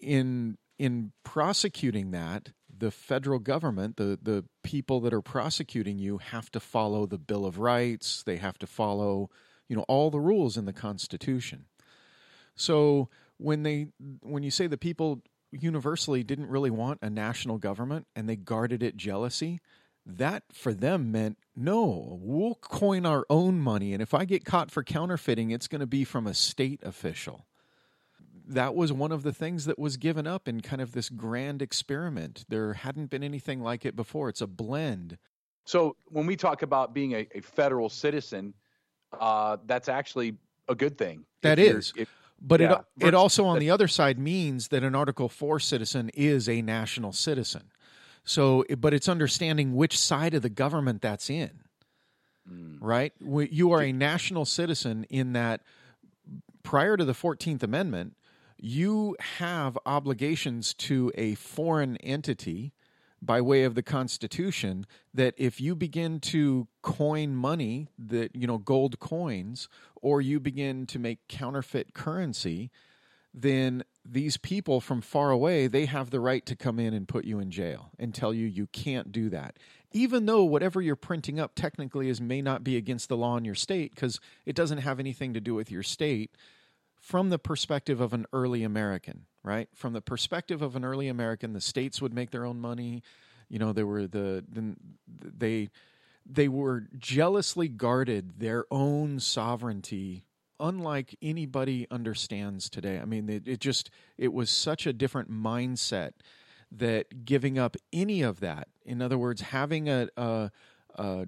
[0.00, 6.50] in in prosecuting that, the federal government, the the people that are prosecuting you have
[6.50, 9.30] to follow the Bill of Rights, they have to follow,
[9.68, 11.66] you know, all the rules in the Constitution.
[12.56, 13.86] So when they
[14.20, 15.22] when you say the people
[15.62, 19.60] universally didn't really want a national government and they guarded it jealousy,
[20.06, 24.70] that for them meant no, we'll coin our own money and if I get caught
[24.70, 27.46] for counterfeiting, it's going to be from a state official
[28.46, 31.62] that was one of the things that was given up in kind of this grand
[31.62, 32.44] experiment.
[32.48, 34.28] There hadn't been anything like it before.
[34.28, 35.18] It's a blend.
[35.64, 38.54] So when we talk about being a, a federal citizen,
[39.18, 40.36] uh, that's actually
[40.68, 41.24] a good thing.
[41.42, 41.92] That is.
[41.96, 42.10] if-
[42.46, 46.10] But yeah, it it also on the other side means that an Article 4 citizen
[46.14, 47.70] is a national citizen.
[48.22, 51.60] So but it's understanding which side of the government that's in.
[52.80, 53.14] Right?
[53.20, 55.62] You are a national citizen in that
[56.62, 58.16] prior to the 14th Amendment,
[58.58, 62.72] you have obligations to a foreign entity
[63.24, 68.58] by way of the Constitution that if you begin to coin money that, you know,
[68.58, 72.70] gold coins, or you begin to make counterfeit currency,
[73.32, 77.24] then these people from far away, they have the right to come in and put
[77.24, 79.56] you in jail and tell you you can't do that.
[79.90, 83.44] Even though whatever you're printing up technically is may not be against the law in
[83.44, 86.36] your state because it doesn't have anything to do with your state
[87.00, 89.68] from the perspective of an early American, right?
[89.74, 93.02] From the perspective of an early American, the states would make their own money.
[93.48, 94.74] You know, they were the, the
[95.06, 95.68] they
[96.26, 100.24] they were jealously guarded their own sovereignty
[100.58, 102.98] unlike anybody understands today.
[102.98, 106.12] I mean, it, it just it was such a different mindset
[106.72, 110.50] that giving up any of that, in other words, having a a,
[110.96, 111.26] a,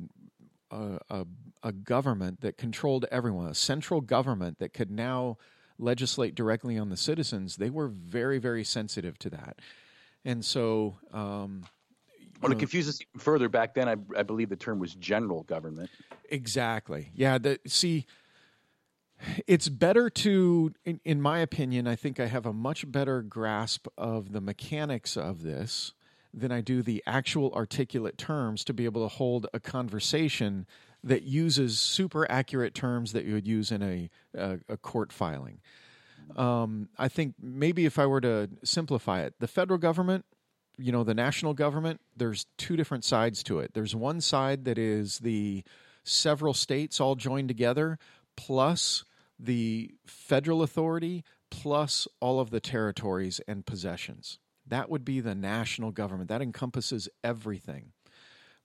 [0.71, 1.27] a,
[1.63, 5.37] a government that controlled everyone, a central government that could now
[5.79, 9.59] legislate directly on the citizens, they were very, very sensitive to that.
[10.25, 11.65] And so, um,
[12.43, 15.45] well, to confuse us even further, back then, I, I, believe the term was general
[15.45, 15.91] government.
[16.31, 17.11] Exactly.
[17.15, 17.39] Yeah.
[17.39, 18.07] The, see,
[19.47, 23.87] it's better to, in, in, my opinion, I think I have a much better grasp
[23.97, 25.93] of the mechanics of this
[26.35, 30.67] than I do the actual articulate terms to be able to hold a conversation
[31.07, 35.61] that uses super accurate terms that you would use in a, a, a court filing.
[36.35, 40.25] Um, I think maybe if I were to simplify it, the federal government,
[40.77, 43.73] you know, the national government, there's two different sides to it.
[43.73, 45.63] There's one side that is the
[46.03, 47.99] several states all joined together,
[48.37, 49.05] plus
[49.39, 54.41] the federal authority, plus all of the territories and possessions.
[54.67, 56.29] That would be the national government.
[56.29, 57.93] That encompasses everything.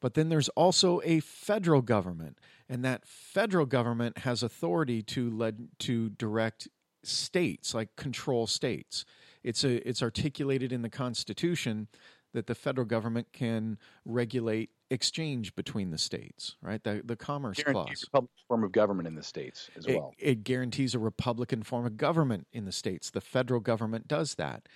[0.01, 5.69] But then there's also a federal government, and that federal government has authority to lead,
[5.79, 6.67] to direct
[7.03, 9.05] states, like control states.
[9.43, 11.87] It's a it's articulated in the Constitution
[12.33, 16.83] that the federal government can regulate exchange between the states, right?
[16.83, 18.25] The the Commerce guarantees Clause.
[18.25, 20.13] A form of government in the states as it, well.
[20.17, 23.11] It guarantees a republican form of government in the states.
[23.11, 24.67] The federal government does that.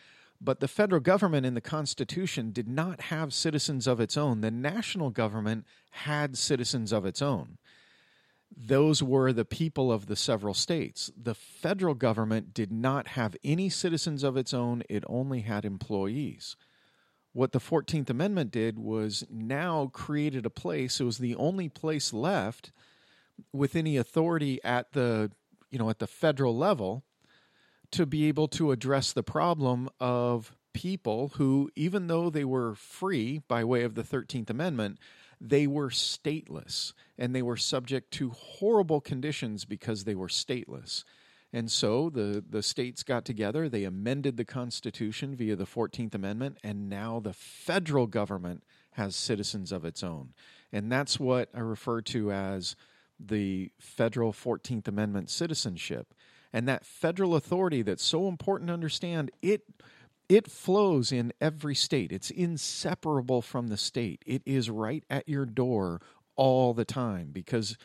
[0.41, 4.41] But the federal government in the Constitution did not have citizens of its own.
[4.41, 7.57] The national government had citizens of its own.
[8.55, 11.11] Those were the people of the several states.
[11.21, 16.55] The federal government did not have any citizens of its own, it only had employees.
[17.33, 22.13] What the 14th Amendment did was now created a place, it was the only place
[22.13, 22.71] left
[23.51, 25.31] with any authority at the
[25.69, 27.03] you know at the federal level
[27.95, 33.41] to be able to address the problem of people who, even though they were free
[33.47, 34.99] by way of the 13th Amendment,
[35.39, 41.05] they were stateless and they were subject to horrible conditions because they were stateless.
[41.53, 46.57] And so the, the states got together, they amended the Constitution via the 14th Amendment,
[46.61, 50.33] and now the federal government has citizens of its own.
[50.73, 52.75] And that's what I refer to as
[53.17, 56.13] the federal 14th Amendment citizenship
[56.55, 59.63] and that federal authority that's so important to understand it
[60.27, 62.11] it flows in every state.
[62.11, 64.23] It's inseparable from the state.
[64.25, 66.01] It is right at your door
[66.35, 67.77] all the time because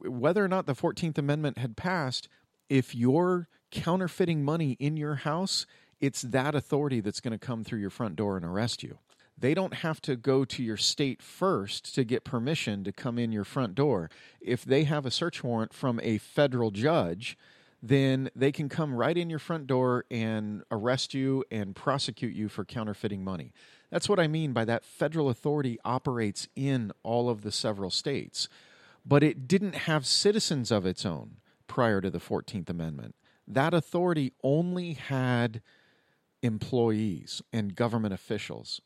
[0.00, 2.28] whether or not the 14th amendment had passed
[2.70, 5.66] if you're counterfeiting money in your house
[6.00, 8.98] it's that authority that's going to come through your front door and arrest you.
[9.38, 13.32] They don't have to go to your state first to get permission to come in
[13.32, 14.10] your front door.
[14.40, 17.36] If they have a search warrant from a federal judge,
[17.82, 22.48] then they can come right in your front door and arrest you and prosecute you
[22.48, 23.52] for counterfeiting money.
[23.90, 28.48] That's what I mean by that federal authority operates in all of the several states.
[29.04, 33.14] But it didn't have citizens of its own prior to the 14th Amendment.
[33.46, 35.62] That authority only had
[36.42, 38.80] employees and government officials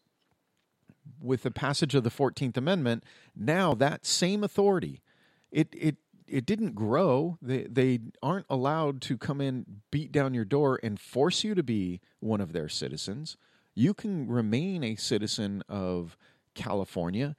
[1.21, 5.03] with the passage of the 14th Amendment, now that same authority,
[5.51, 5.97] it, it,
[6.31, 7.39] it didn't grow.
[7.43, 11.63] They, they aren't allowed to come in, beat down your door, and force you to
[11.63, 13.37] be one of their citizens.
[13.75, 16.17] You can remain a citizen of
[16.55, 17.37] California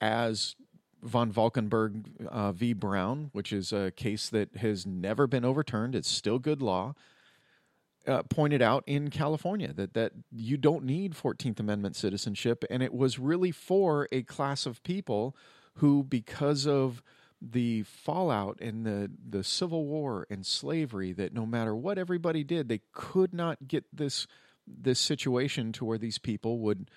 [0.00, 0.56] as
[1.02, 2.72] Van Valkenburg uh, v.
[2.72, 5.94] Brown, which is a case that has never been overturned.
[5.94, 6.94] It's still good law
[8.06, 12.94] uh, pointed out in California that that you don't need 14th Amendment citizenship, and it
[12.94, 15.36] was really for a class of people
[15.74, 17.02] who, because of
[17.40, 22.68] the fallout and the the Civil War and slavery, that no matter what everybody did,
[22.68, 24.26] they could not get this
[24.66, 26.90] this situation to where these people would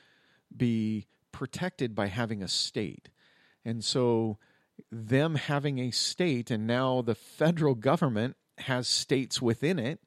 [0.56, 3.10] be protected by having a state,
[3.64, 4.38] and so
[4.92, 10.00] them having a state, and now the federal government has states within it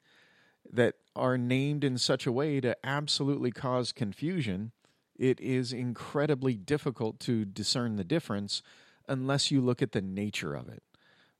[0.72, 4.72] that are named in such a way to absolutely cause confusion,
[5.16, 8.62] it is incredibly difficult to discern the difference
[9.08, 10.82] unless you look at the nature of it.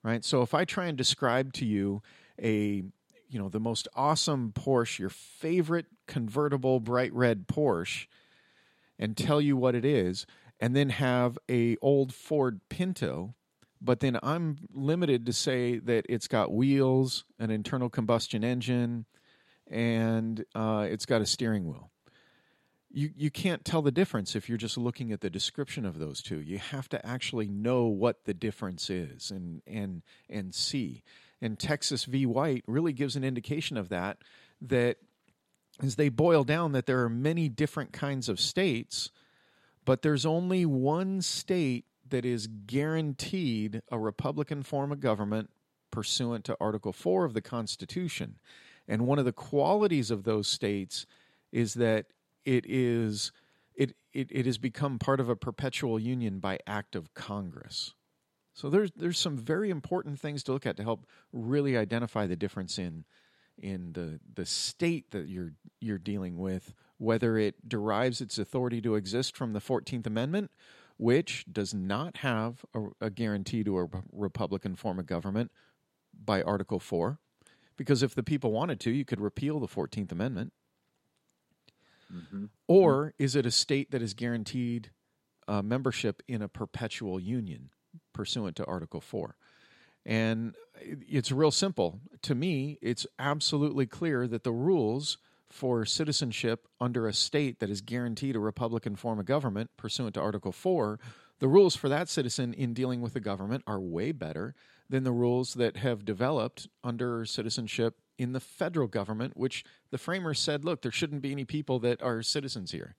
[0.03, 0.25] Right?
[0.25, 2.03] So if I try and describe to you
[2.41, 2.85] a
[3.29, 8.07] you know the most awesome Porsche, your favorite convertible bright red Porsche
[8.99, 10.27] and tell you what it is
[10.61, 13.35] and then have a old Ford Pinto
[13.81, 19.07] but then I'm limited to say that it's got wheels, an internal combustion engine,
[19.69, 21.91] and uh, it's got a steering wheel.
[22.97, 26.23] You you can't tell the difference if you're just looking at the description of those
[26.23, 26.41] two.
[26.41, 31.03] You have to actually know what the difference is and and and see.
[31.43, 32.25] And Texas v.
[32.25, 34.17] White really gives an indication of that.
[34.63, 34.97] That
[35.83, 39.11] as they boil down that there are many different kinds of states,
[39.85, 45.51] but there's only one state that is guaranteed a Republican form of government
[45.91, 48.39] pursuant to Article 4 of the Constitution.
[48.89, 51.05] And one of the qualities of those states
[51.53, 52.07] is that
[52.47, 53.33] it is
[53.75, 57.93] it, it, it has become part of a perpetual union by act of Congress.
[58.55, 62.37] So there's there's some very important things to look at to help really identify the
[62.37, 63.05] difference in
[63.59, 68.95] in the the state that you're you're dealing with, whether it derives its authority to
[68.95, 70.51] exist from the Fourteenth Amendment,
[70.97, 75.51] which does not have a, a guarantee to a Republican form of government
[76.25, 77.19] by Article Four,
[77.77, 80.55] because if the people wanted to, you could repeal the Fourteenth Amendment.
[82.13, 82.47] Mm-hmm.
[82.69, 84.91] Or is it a state that is guaranteed
[85.49, 87.71] uh, membership in a perpetual union
[88.13, 89.37] pursuant to Article 4?
[90.05, 92.01] And it's real simple.
[92.23, 95.19] To me, it's absolutely clear that the rules
[95.51, 100.21] for citizenship under a state that is guaranteed a Republican form of government pursuant to
[100.21, 100.99] Article 4,
[101.39, 104.55] the rules for that citizen in dealing with the government are way better
[104.89, 110.39] than the rules that have developed under citizenship in the federal government, which the framers
[110.39, 112.95] said, look, there shouldn't be any people that are citizens here.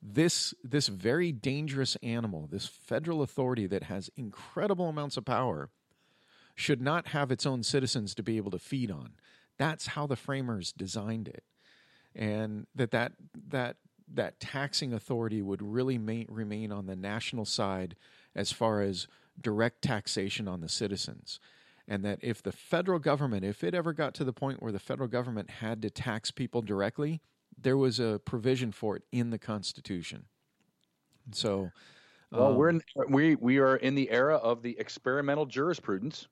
[0.00, 5.70] This this very dangerous animal, this federal authority that has incredible amounts of power,
[6.54, 9.10] should not have its own citizens to be able to feed on.
[9.58, 11.42] That's how the framers designed it,
[12.14, 13.12] and that that
[13.48, 13.76] that
[14.14, 17.96] that taxing authority would really ma- remain on the national side
[18.34, 19.08] as far as
[19.40, 21.40] direct taxation on the citizens
[21.88, 24.78] and that if the federal government, if it ever got to the point where the
[24.78, 27.22] federal government had to tax people directly,
[27.60, 30.26] there was a provision for it in the Constitution.
[31.32, 31.70] So,
[32.30, 36.28] well, um, we're in, we we are in the era of the experimental jurisprudence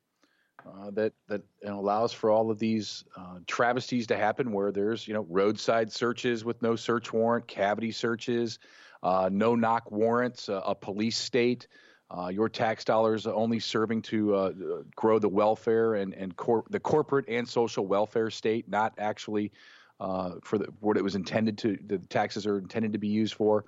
[0.67, 4.71] uh, that that you know, allows for all of these uh, travesties to happen, where
[4.73, 8.59] there's you know roadside searches with no search warrant, cavity searches,
[9.03, 11.67] uh, no knock warrants, a police state.
[12.09, 14.53] Uh, your tax dollars only serving to uh,
[14.95, 19.51] grow the welfare and, and cor- the corporate and social welfare state, not actually
[19.99, 21.77] uh, for the, what it was intended to.
[21.87, 23.65] The taxes are intended to be used for.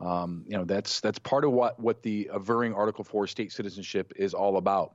[0.00, 4.12] Um, you know, that's that's part of what what the averring Article Four state citizenship
[4.16, 4.94] is all about.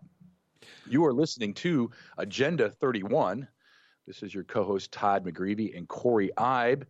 [0.88, 3.48] You are listening to Agenda 31.
[4.08, 6.84] This is your co-host Todd McGreevy and Corey Ibe.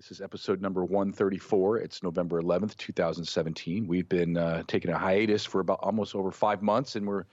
[0.00, 1.76] This is episode number 134.
[1.76, 3.86] It's November 11th, 2017.
[3.86, 7.26] We've been uh, taking a hiatus for about almost over five months, and we're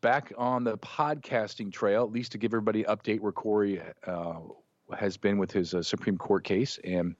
[0.00, 4.34] back on the podcasting trail, at least to give everybody an update where Corey uh,
[4.96, 6.78] has been with his uh, Supreme Court case.
[6.84, 7.16] And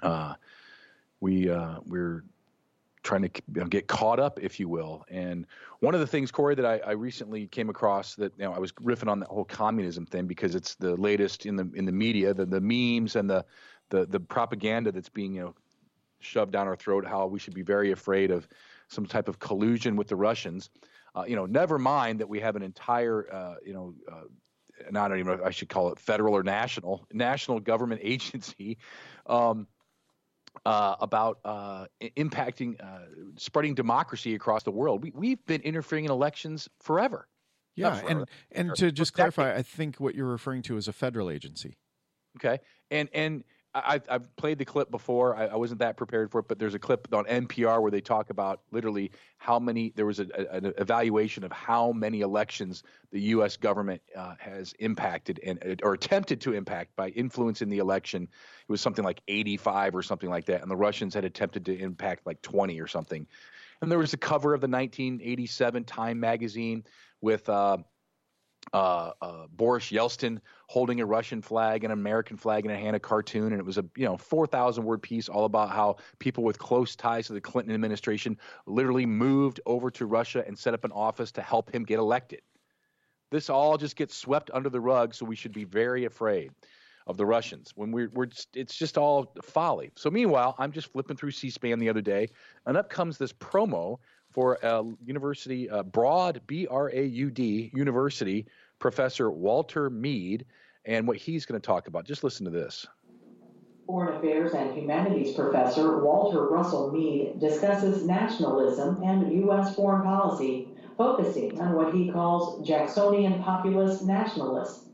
[0.00, 0.36] uh,
[1.20, 2.24] we, uh, we're
[3.02, 5.04] trying to you know, get caught up, if you will.
[5.10, 5.46] And
[5.80, 8.58] one of the things, Corey, that I, I, recently came across that you know I
[8.58, 11.92] was riffing on that whole communism thing because it's the latest in the in the
[11.92, 13.44] media, the the memes and the
[13.88, 15.54] the the propaganda that's being you know
[16.20, 17.06] shoved down our throat.
[17.06, 18.46] How we should be very afraid of
[18.88, 20.70] some type of collusion with the Russians.
[21.14, 23.94] Uh, you know, never mind that we have an entire uh, you know.
[24.10, 24.24] Uh,
[24.86, 28.78] and I don't even know I should call it federal or national, national government agency
[29.26, 29.66] um,
[30.66, 31.86] uh, about uh,
[32.16, 35.02] impacting, uh, spreading democracy across the world.
[35.02, 37.28] We, we've been interfering in elections forever.
[37.76, 38.08] Yeah, forever.
[38.08, 41.76] and and to just clarify, I think what you're referring to is a federal agency.
[42.36, 42.58] Okay,
[42.90, 45.36] and and I, I've played the clip before.
[45.36, 48.00] I, I, wasn't that prepared for it, but there's a clip on NPR where they
[48.00, 49.92] talk about literally how many.
[49.94, 53.56] There was a, a, an evaluation of how many elections the U.S.
[53.56, 58.24] government uh, has impacted and or attempted to impact by influencing the election.
[58.24, 61.78] It was something like 85 or something like that, and the Russians had attempted to
[61.78, 63.24] impact like 20 or something.
[63.82, 66.84] And there was a cover of the 1987 Time magazine
[67.20, 67.48] with.
[67.48, 67.78] Uh,
[68.72, 70.38] uh, uh, Boris Yeltsin
[70.68, 73.64] holding a Russian flag and an American flag in a hand, a cartoon, and it
[73.64, 77.26] was a you know four thousand word piece all about how people with close ties
[77.26, 81.42] to the Clinton administration literally moved over to Russia and set up an office to
[81.42, 82.42] help him get elected.
[83.30, 86.50] This all just gets swept under the rug, so we should be very afraid
[87.06, 89.90] of the Russians when we're, we're it's just all folly.
[89.96, 92.28] So meanwhile, I'm just flipping through C-SPAN the other day,
[92.66, 93.98] and up comes this promo
[94.30, 98.46] for a university, uh, Broad, B R A U D University,
[98.78, 100.44] Professor Walter Mead,
[100.84, 102.04] and what he's going to talk about.
[102.04, 102.86] Just listen to this.
[103.86, 109.74] Foreign Affairs and Humanities professor Walter Russell Mead discusses nationalism and U.S.
[109.74, 114.84] foreign policy, focusing on what he calls Jacksonian populist nationalists.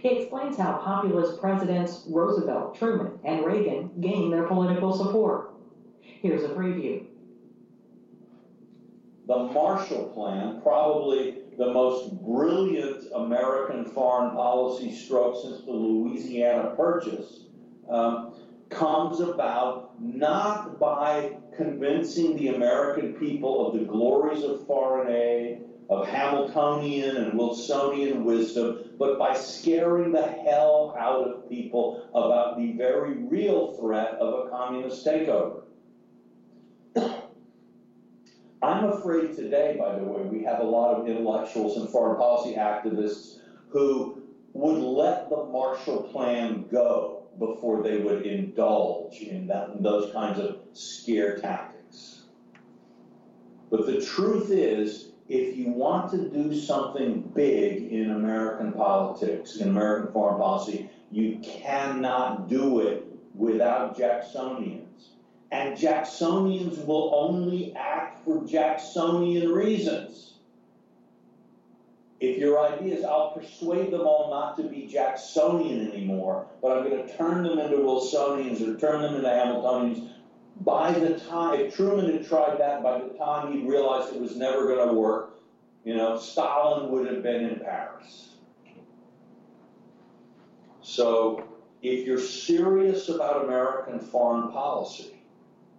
[0.00, 5.52] He explains how populist presidents Roosevelt, Truman, and Reagan gained their political support.
[6.00, 7.04] Here's a preview
[9.32, 17.44] the Marshall Plan, probably the most brilliant American foreign policy stroke since the Louisiana Purchase,
[17.88, 18.34] um,
[18.68, 26.06] comes about not by convincing the American people of the glories of foreign aid, of
[26.06, 33.14] Hamiltonian and Wilsonian wisdom, but by scaring the hell out of people about the very
[33.14, 35.62] real threat of a communist takeover.
[38.62, 42.54] I'm afraid today, by the way, we have a lot of intellectuals and foreign policy
[42.54, 43.38] activists
[43.68, 50.12] who would let the Marshall Plan go before they would indulge in that, in those
[50.12, 52.22] kinds of scare tactics.
[53.70, 59.70] But the truth is, if you want to do something big in American politics, in
[59.70, 65.11] American foreign policy, you cannot do it without Jacksonians.
[65.52, 70.32] And Jacksonians will only act for Jacksonian reasons.
[72.20, 76.88] If your idea is, I'll persuade them all not to be Jacksonian anymore, but I'm
[76.88, 80.08] going to turn them into Wilsonians or turn them into Hamiltonians,
[80.62, 84.36] by the time, if Truman had tried that, by the time he realized it was
[84.36, 85.40] never going to work,
[85.84, 88.36] you know, Stalin would have been in Paris.
[90.80, 91.48] So,
[91.82, 95.11] if you're serious about American foreign policy,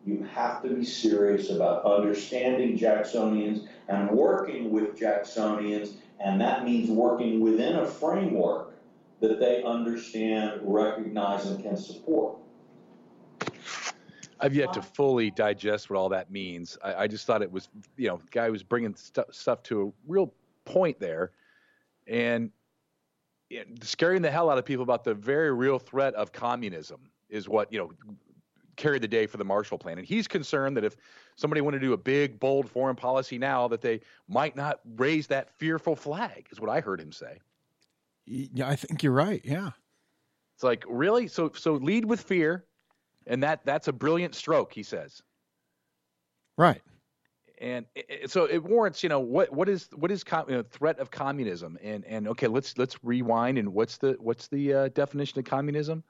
[0.05, 6.89] you have to be serious about understanding Jacksonians and working with Jacksonians, and that means
[6.89, 8.73] working within a framework
[9.21, 12.37] that they understand, recognize, and can support.
[14.39, 16.77] I've yet to fully digest what all that means.
[16.83, 20.11] I, I just thought it was, you know, guy was bringing stu- stuff to a
[20.11, 20.33] real
[20.65, 21.31] point there,
[22.07, 22.51] and
[23.81, 26.99] scaring the hell out of people about the very real threat of communism
[27.29, 27.91] is what you know
[28.75, 29.97] carried the day for the Marshall Plan.
[29.97, 30.95] And he's concerned that if
[31.35, 35.27] somebody wanted to do a big, bold foreign policy now, that they might not raise
[35.27, 36.47] that fearful flag.
[36.51, 37.39] Is what I heard him say.
[38.25, 39.41] Yeah, I think you're right.
[39.43, 39.71] Yeah.
[40.55, 41.51] It's like really so.
[41.55, 42.65] So lead with fear
[43.27, 45.21] and that that's a brilliant stroke, he says.
[46.57, 46.81] Right.
[47.61, 50.63] And it, so it warrants, you know, what what is what is com- you know,
[50.63, 51.77] threat of communism?
[51.81, 53.57] And and okay, let's let's rewind.
[53.57, 56.03] And what's the what's the uh, definition of communism?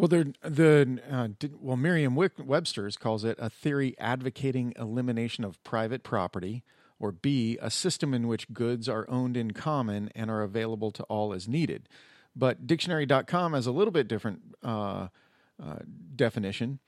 [0.00, 6.62] Well, the uh, did, well, Merriam-Webster's calls it a theory advocating elimination of private property,
[6.98, 11.02] or B, a system in which goods are owned in common and are available to
[11.04, 11.86] all as needed.
[12.34, 15.08] But dictionary.com has a little bit different uh,
[15.62, 15.80] uh,
[16.16, 16.78] definition.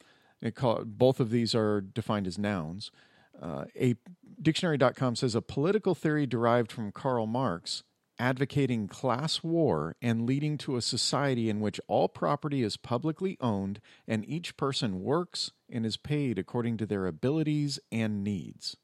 [0.54, 2.90] Call, both of these are defined as nouns.
[3.38, 3.94] Uh, a
[4.40, 7.82] dictionary.com says a political theory derived from Karl Marx
[8.18, 13.80] advocating class war and leading to a society in which all property is publicly owned
[14.06, 18.76] and each person works and is paid according to their abilities and needs.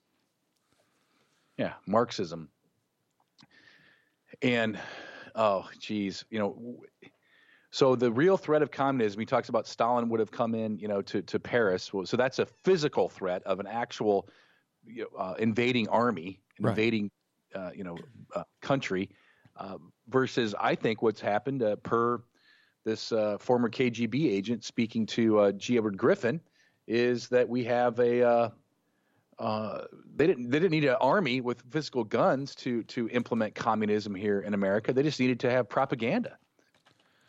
[1.56, 2.48] Yeah, Marxism.
[4.42, 4.78] And
[5.34, 6.80] oh, geez, you know,
[7.70, 10.88] so the real threat of communism, he talks about Stalin would have come in, you
[10.88, 11.90] know, to, to Paris.
[12.04, 14.28] So that's a physical threat of an actual
[14.86, 17.12] you know, uh, invading army, invading, right.
[17.54, 17.98] Uh, you know,
[18.34, 19.10] uh, country,
[19.56, 19.78] uh,
[20.08, 22.22] versus I think what's happened uh, per
[22.84, 25.76] this uh, former KGB agent speaking to G.
[25.76, 26.40] Edward Griffin
[26.86, 28.52] is that we have a
[30.16, 34.40] they didn't they didn't need an army with physical guns to to implement communism here
[34.40, 34.92] in America.
[34.92, 36.38] They just needed to have propaganda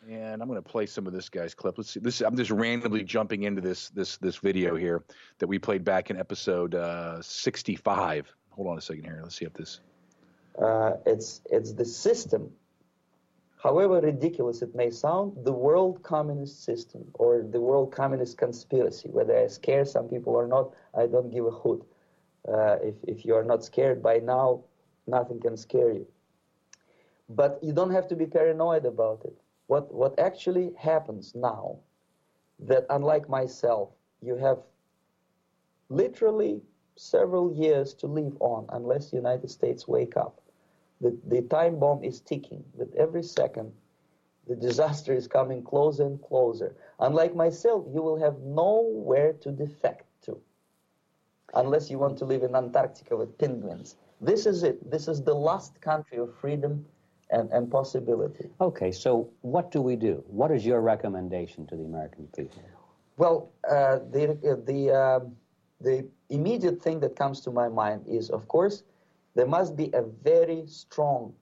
[0.08, 1.76] and I'm going to play some of this guy's clip.
[1.78, 2.00] Let's see.
[2.00, 5.04] This I'm just randomly jumping into this this this video here
[5.38, 8.32] that we played back in episode uh, 65.
[8.50, 9.20] Hold on a second here.
[9.22, 9.80] Let's see if this.
[10.58, 12.50] Uh, it's it's the system.
[13.62, 19.36] However ridiculous it may sound, the world communist system or the world communist conspiracy, whether
[19.36, 21.86] I scare some people or not, I don't give a hoot.
[22.48, 24.64] Uh, if if you are not scared by now,
[25.06, 26.06] nothing can scare you.
[27.28, 29.36] But you don't have to be paranoid about it
[29.70, 31.78] what, what actually happens now,
[32.58, 33.90] that unlike myself,
[34.20, 34.58] you have
[35.88, 36.60] literally
[36.96, 40.40] several years to live on unless the United States wake up.
[41.00, 42.64] The, the time bomb is ticking.
[42.74, 43.72] With every second,
[44.46, 46.74] the disaster is coming closer and closer.
[46.98, 50.38] Unlike myself, you will have nowhere to defect to
[51.54, 53.96] unless you want to live in Antarctica with penguins.
[54.20, 54.90] This is it.
[54.90, 56.84] This is the last country of freedom
[57.30, 58.50] and, and possibility.
[58.60, 60.22] Okay, so what do we do?
[60.26, 62.62] What is your recommendation to the American people?
[63.16, 65.20] Well, uh, the, the, uh,
[65.80, 68.82] the immediate thing that comes to my mind is, of course,
[69.34, 71.32] there must be a very strong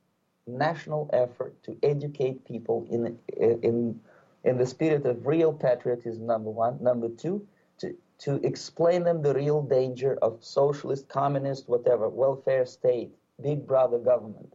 [0.47, 3.18] national effort to educate people in,
[3.62, 4.01] in,
[4.45, 6.82] in the spirit of real patriotism, number one.
[6.82, 7.47] Number two,
[7.78, 13.11] to, to explain them the real danger of socialist, communist, whatever, welfare state,
[13.41, 14.55] big brother government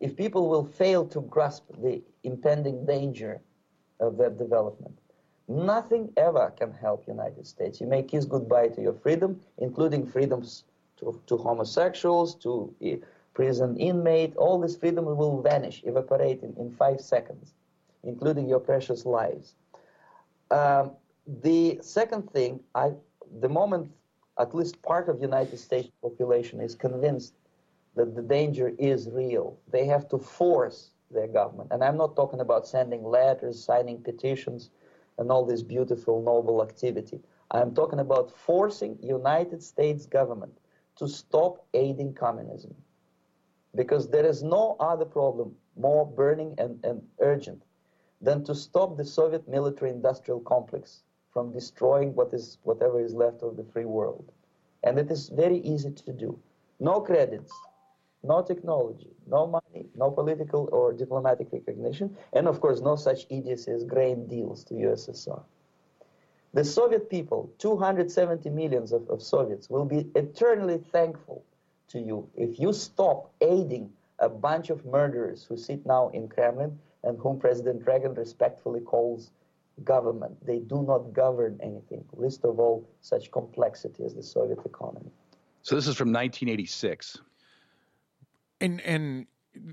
[0.00, 3.40] if people will fail to grasp the impending danger
[4.00, 4.98] of that development,
[5.46, 7.80] Nothing ever can help United States.
[7.80, 10.64] You may kiss goodbye to your freedom, including freedoms
[10.98, 12.96] to, to homosexuals, to uh,
[13.34, 14.36] prison inmate.
[14.36, 17.52] All this freedom will vanish, evaporate in, in five seconds,
[18.04, 19.54] including your precious lives.
[20.50, 20.92] Um,
[21.42, 22.92] the second thing, I,
[23.40, 23.90] the moment
[24.38, 27.34] at least part of United States population is convinced
[27.96, 31.70] that the danger is real, they have to force their government.
[31.70, 34.70] And I'm not talking about sending letters, signing petitions,
[35.18, 37.20] and all this beautiful, noble activity.
[37.50, 40.58] I'm talking about forcing United States government
[40.96, 42.74] to stop aiding communism.
[43.74, 47.62] Because there is no other problem more burning and, and urgent
[48.20, 51.02] than to stop the Soviet military industrial complex
[51.32, 54.32] from destroying what is whatever is left of the free world.
[54.84, 56.38] And it is very easy to do.
[56.78, 57.52] No credits,
[58.24, 63.70] no technology, no money, no political or diplomatic recognition, and of course no such idiocy
[63.70, 65.42] as grain deals to USSR.
[66.52, 71.44] The Soviet people, 270 millions of, of Soviets, will be eternally thankful
[71.88, 76.78] to you if you stop aiding a bunch of murderers who sit now in Kremlin
[77.02, 79.32] and whom President Reagan respectfully calls
[79.82, 80.34] government.
[80.46, 85.10] They do not govern anything, least of all such complexity as the Soviet economy.
[85.62, 87.18] So this is from 1986.
[88.60, 89.26] And and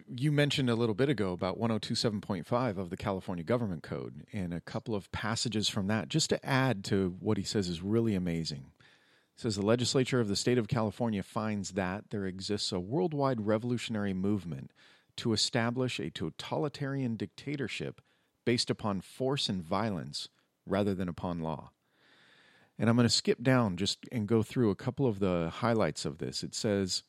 [0.07, 4.61] you mentioned a little bit ago about 1027.5 of the California Government Code and a
[4.61, 8.71] couple of passages from that just to add to what he says is really amazing.
[9.35, 13.41] It says the legislature of the state of California finds that there exists a worldwide
[13.41, 14.71] revolutionary movement
[15.17, 18.01] to establish a totalitarian dictatorship
[18.45, 20.29] based upon force and violence
[20.65, 21.71] rather than upon law.
[22.77, 26.05] And I'm going to skip down just and go through a couple of the highlights
[26.05, 26.43] of this.
[26.43, 27.03] It says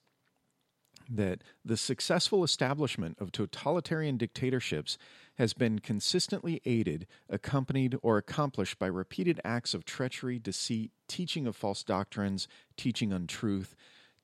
[1.16, 4.96] that the successful establishment of totalitarian dictatorships
[5.34, 11.56] has been consistently aided, accompanied, or accomplished by repeated acts of treachery, deceit, teaching of
[11.56, 13.74] false doctrines, teaching untruth,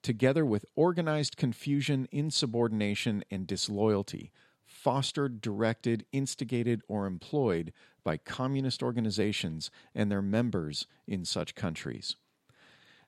[0.03, 4.33] together with organized confusion, insubordination, and disloyalty,
[4.65, 7.73] fostered, directed, instigated, or employed
[8.05, 12.17] by communist organizations and their members in such countries.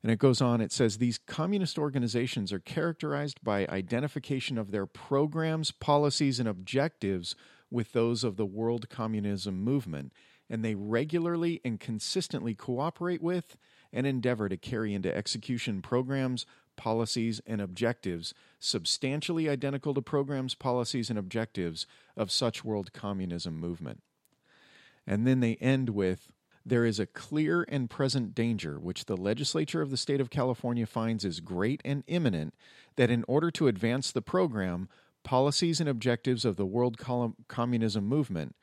[0.02, 4.86] And it goes on, it says these communist organizations are characterized by identification of their
[4.86, 7.34] programs, policies, and objectives
[7.70, 10.12] with those of the world communism movement,
[10.48, 13.56] and they regularly and consistently cooperate with
[13.92, 16.46] and endeavor to carry into execution programs,
[16.76, 21.86] policies, and objectives substantially identical to programs, policies, and objectives
[22.16, 24.02] of such world communism movement.
[25.06, 26.32] And then they end with
[26.64, 30.86] there is a clear and present danger which the legislature of the state of California
[30.86, 32.54] finds is great and imminent
[32.96, 34.88] that in order to advance the program,
[35.22, 36.98] policies, and objectives of the world
[37.48, 38.54] communism movement,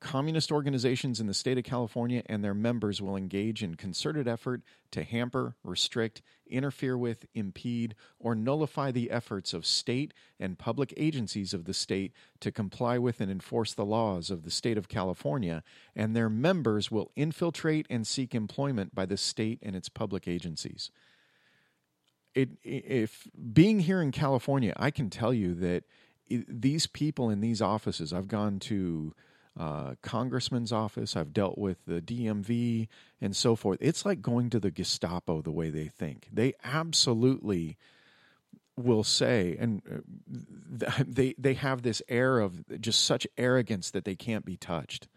[0.00, 4.62] communist organizations in the state of California and their members will engage in concerted effort
[4.90, 11.52] to hamper, restrict, interfere with, impede, or nullify the efforts of state and public agencies
[11.52, 15.62] of the state to comply with and enforce the laws of the state of California,
[15.94, 20.90] and their members will infiltrate and seek employment by the state and its public agencies.
[22.34, 25.84] It, if being here in California, I can tell you that
[26.28, 29.14] these people in these offices, I've gone to
[29.58, 31.16] uh, congressman's office.
[31.16, 32.88] I've dealt with the DMV
[33.20, 33.78] and so forth.
[33.80, 36.28] It's like going to the Gestapo the way they think.
[36.32, 37.76] They absolutely
[38.76, 44.14] will say, and uh, they they have this air of just such arrogance that they
[44.14, 45.08] can't be touched,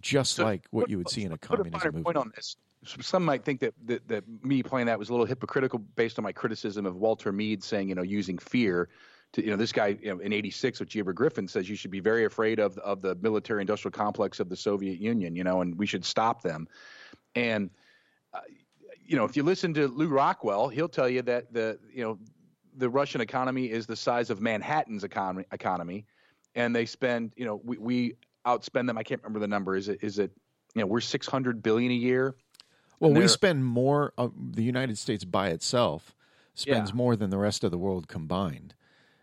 [0.00, 2.04] just so, like what you would see in a communist movement.
[2.04, 2.56] Point on this.
[2.84, 6.22] Some might think that, that that me playing that was a little hypocritical based on
[6.22, 8.88] my criticism of Walter Mead saying, you know, using fear
[9.32, 11.02] to you know this guy you know, in '86 with G.
[11.02, 14.56] Griffin says you should be very afraid of of the military industrial complex of the
[14.56, 16.68] Soviet Union, you know, and we should stop them.
[17.34, 17.70] And
[18.32, 18.40] uh,
[19.04, 22.18] you know, if you listen to Lew Rockwell, he'll tell you that the you know
[22.76, 26.06] the Russian economy is the size of Manhattan's economy economy,
[26.54, 28.14] and they spend you know we, we
[28.46, 28.96] outspend them.
[28.96, 29.76] I can't remember the number.
[29.76, 30.32] Is it is it
[30.74, 32.34] you know we're 600 billion a year.
[33.00, 34.12] Well, we spend more.
[34.18, 36.16] Uh, the United States by itself
[36.54, 36.96] spends yeah.
[36.96, 38.74] more than the rest of the world combined.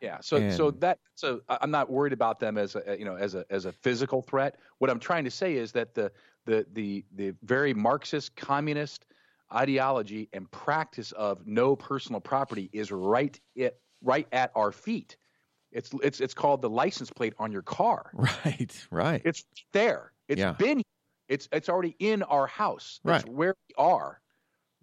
[0.06, 0.20] Yeah.
[0.22, 3.34] So and, so that so I'm not worried about them as a you know as
[3.34, 4.58] a as a physical threat.
[4.78, 6.12] What I'm trying to say is that the
[6.46, 9.08] the the the very Marxist communist
[9.52, 15.18] ideology and practice of no personal property is right it right at our feet.
[15.72, 18.12] It's it's it's called the license plate on your car.
[18.46, 18.88] Right.
[18.92, 19.22] Right.
[19.26, 19.44] It's
[19.74, 20.12] there.
[20.28, 20.52] It's yeah.
[20.52, 20.84] been
[21.28, 23.00] it's it's already in our house.
[23.04, 23.34] That's right.
[23.34, 24.22] where we are.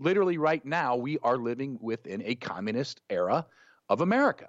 [0.00, 3.46] Literally right now we are living within a communist era
[3.88, 4.48] of America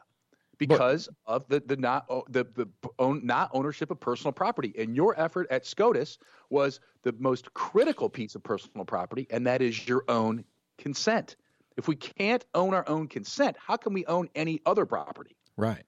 [0.57, 2.67] because of the the not the the
[2.99, 4.73] own, not ownership of personal property.
[4.77, 6.17] And your effort at SCOTUS
[6.49, 10.43] was the most critical piece of personal property, and that is your own
[10.77, 11.35] consent.
[11.77, 15.35] If we can't own our own consent, how can we own any other property?
[15.57, 15.83] Right.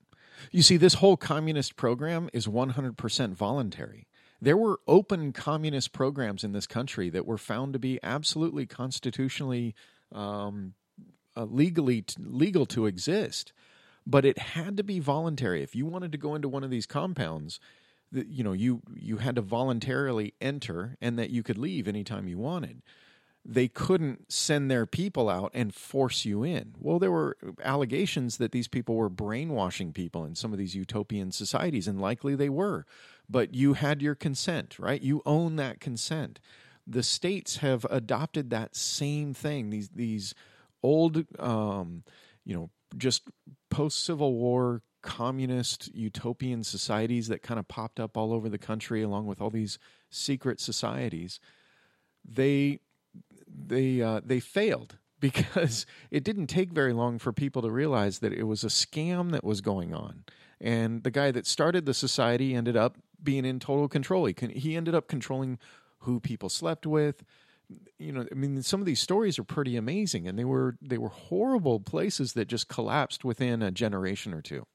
[0.52, 4.08] You see, this whole communist program is 100% voluntary.
[4.42, 9.76] There were open communist programs in this country that were found to be absolutely constitutionally
[10.12, 10.74] um,
[11.38, 13.54] uh, legally t- legal to exist,
[14.06, 15.64] but it had to be voluntary.
[15.64, 17.60] If you wanted to go into one of these compounds,
[18.12, 22.38] you know you you had to voluntarily enter, and that you could leave anytime you
[22.38, 22.82] wanted
[23.48, 26.74] they couldn't send their people out and force you in.
[26.80, 31.32] Well, there were allegations that these people were brainwashing people in some of these utopian
[31.32, 32.88] societies, and likely they were.
[33.30, 35.02] But you had your consent, right?
[35.02, 36.40] You own that consent.
[36.88, 39.70] The states have adopted that same thing.
[39.70, 40.34] These these
[40.82, 42.04] old, um,
[42.46, 43.30] you know, just
[43.76, 49.02] post Civil War communist utopian societies that kind of popped up all over the country,
[49.02, 49.78] along with all these
[50.10, 51.42] secret societies.
[52.24, 52.80] They
[53.48, 58.32] they uh, they failed because it didn't take very long for people to realize that
[58.32, 60.24] it was a scam that was going on.
[60.62, 64.26] And the guy that started the society ended up being in total control.
[64.26, 65.60] He, can, he ended up controlling
[66.00, 67.24] who people slept with.
[67.98, 70.98] You know, I mean, some of these stories are pretty amazing, and they were they
[70.98, 74.66] were horrible places that just collapsed within a generation or two.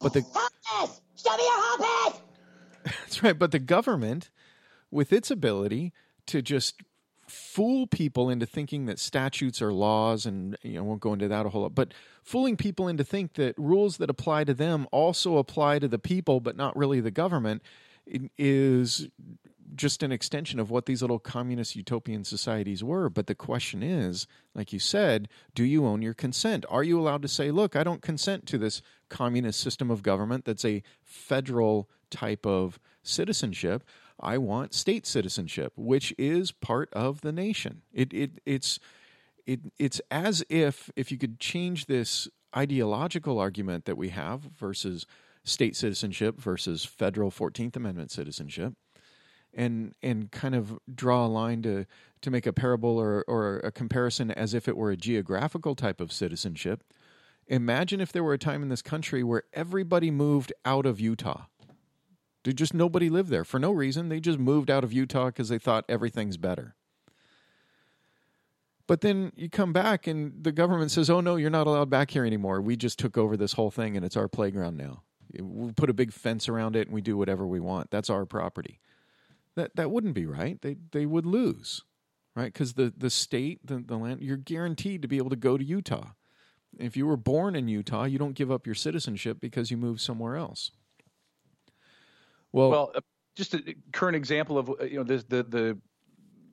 [0.00, 2.22] But the Show me hot
[2.84, 3.38] that's right.
[3.38, 4.30] But the government,
[4.90, 5.92] with its ability
[6.26, 6.82] to just
[7.26, 11.28] fool people into thinking that statutes are laws and you know, I won't go into
[11.28, 14.86] that a whole lot but fooling people into think that rules that apply to them
[14.92, 17.60] also apply to the people but not really the government
[18.38, 19.08] is
[19.78, 24.26] just an extension of what these little communist utopian societies were but the question is
[24.54, 27.84] like you said do you own your consent are you allowed to say look I
[27.84, 33.84] don't consent to this communist system of government that's a federal type of citizenship
[34.20, 37.82] I want state citizenship, which is part of the nation.
[37.92, 38.80] It, it it's
[39.46, 45.06] it it's as if if you could change this ideological argument that we have versus
[45.44, 48.74] state citizenship versus federal 14th amendment citizenship
[49.54, 51.86] and and kind of draw a line to
[52.20, 56.00] to make a parable or or a comparison as if it were a geographical type
[56.00, 56.84] of citizenship
[57.46, 61.46] imagine if there were a time in this country where everybody moved out of Utah
[62.48, 64.08] did just nobody lived there for no reason.
[64.08, 66.74] They just moved out of Utah because they thought everything's better.
[68.86, 72.10] But then you come back and the government says, "Oh no, you're not allowed back
[72.10, 72.62] here anymore.
[72.62, 75.02] We just took over this whole thing and it's our playground now.
[75.38, 77.90] We put a big fence around it and we do whatever we want.
[77.90, 78.80] That's our property."
[79.58, 80.62] That that wouldn't be right.
[80.62, 81.82] They they would lose,
[82.36, 82.52] right?
[82.52, 85.64] Because the the state, the, the land, you're guaranteed to be able to go to
[85.64, 86.10] Utah.
[86.78, 90.00] If you were born in Utah, you don't give up your citizenship because you move
[90.00, 90.70] somewhere else.
[92.52, 93.00] Well, well, uh,
[93.34, 95.78] just a current example of uh, you know the the the,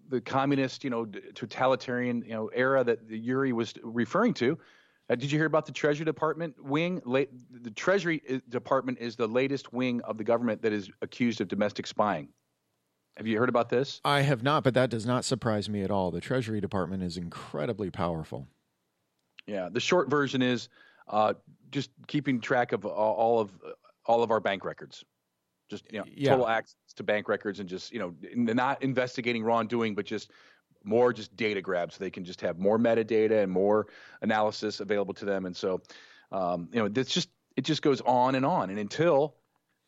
[0.09, 4.57] the communist you know totalitarian you know era that Yuri was referring to.
[5.11, 7.03] Uh, did you hear about the Treasury Department wing?
[7.05, 11.39] Late, the Treasury uh, Department is the latest wing of the government that is accused
[11.39, 12.29] of domestic spying.
[13.17, 14.01] Have you heard about this?
[14.03, 16.11] I have not, but that does not surprise me at all.
[16.11, 18.47] The Treasury Department is incredibly powerful.
[19.47, 20.69] Yeah, the short version is
[21.07, 21.33] uh,
[21.71, 23.51] just keeping track of all of
[24.05, 25.03] all of our bank records
[25.69, 26.29] just you know yeah.
[26.29, 30.31] total access to bank records and just you know not investigating wrongdoing but just
[30.83, 33.87] more just data grabs so they can just have more metadata and more
[34.21, 35.81] analysis available to them and so
[36.31, 39.35] um, you know it's just it just goes on and on and until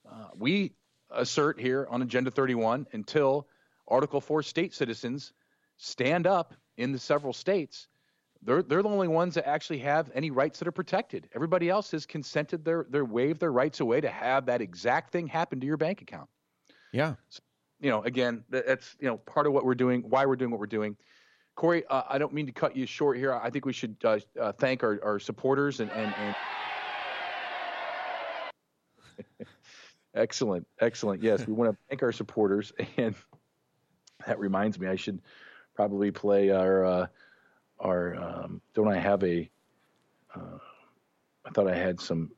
[0.10, 0.74] uh, we
[1.12, 3.48] assert here on agenda 31 until
[3.88, 5.34] article 4 state citizens
[5.78, 7.88] stand up in the several states
[8.44, 11.28] they're they're the only ones that actually have any rights that are protected.
[11.36, 15.28] Everybody else has consented their their waive their rights away to have that exact thing
[15.28, 16.30] happen to your bank account.
[16.92, 17.16] Yeah.
[17.30, 17.42] So,
[17.80, 20.60] you know, again, that's you know part of what we're doing, why we're doing what
[20.60, 20.96] we're doing.
[21.56, 23.34] Corey, uh, I don't mean to cut you short here.
[23.34, 26.14] I think we should uh, uh, thank our, our supporters and and.
[26.18, 26.36] and...
[30.18, 31.24] excellent, excellent.
[31.24, 33.16] Yes, we want to thank our supporters, and
[34.26, 35.22] that reminds me, I should
[35.76, 37.08] probably play our uh,
[37.80, 39.50] are um, don't I have a?
[40.36, 40.58] Uh,
[41.46, 42.32] I thought I had some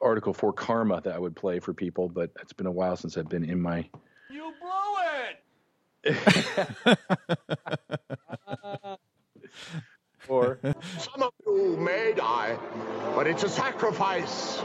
[0.00, 3.16] article for karma that I would play for people, but it's been a while since
[3.16, 3.88] I've been in my.
[4.28, 4.94] You blew
[6.04, 6.98] it.
[10.28, 10.58] or
[10.98, 12.58] some of you may die,
[13.14, 14.58] but it's a sacrifice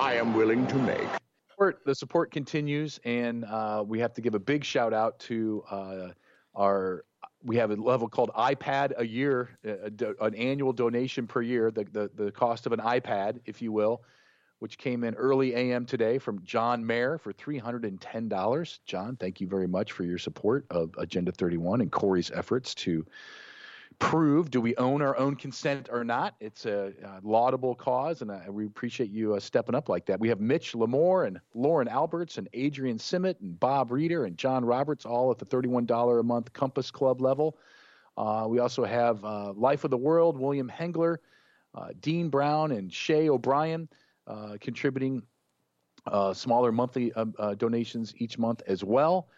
[0.00, 1.21] I am willing to make.
[1.84, 6.08] The support continues, and uh, we have to give a big shout out to uh,
[6.54, 7.04] our
[7.44, 11.70] we have a level called iPad a year, a, do, an annual donation per year,
[11.70, 14.02] the, the, the cost of an iPad, if you will,
[14.60, 18.78] which came in early AM today from John Mayer for $310.
[18.86, 23.04] John, thank you very much for your support of Agenda 31 and Corey's efforts to
[24.02, 26.34] prove do we own our own consent or not.
[26.40, 30.18] It's a, a laudable cause, and I, we appreciate you uh, stepping up like that.
[30.18, 34.64] We have Mitch Lamore and Lauren Alberts and Adrian Simmet and Bob Reeder and John
[34.64, 37.56] Roberts all at the $31 a month Compass Club level.
[38.16, 41.18] Uh, we also have uh, Life of the World, William Hengler,
[41.76, 43.88] uh, Dean Brown, and Shay O'Brien
[44.26, 45.22] uh, contributing
[46.06, 49.28] uh, smaller monthly um, donations each month as well.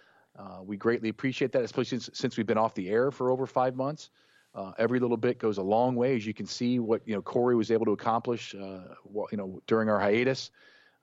[0.63, 3.77] we greatly appreciate that, especially since, since we've been off the air for over five
[3.77, 4.09] months.
[4.55, 7.23] Uh, every little bit goes a long way, as you can see what you know
[7.23, 8.55] Corey was able to accomplish.
[8.55, 8.95] Uh,
[9.33, 10.53] you know during our hiatus,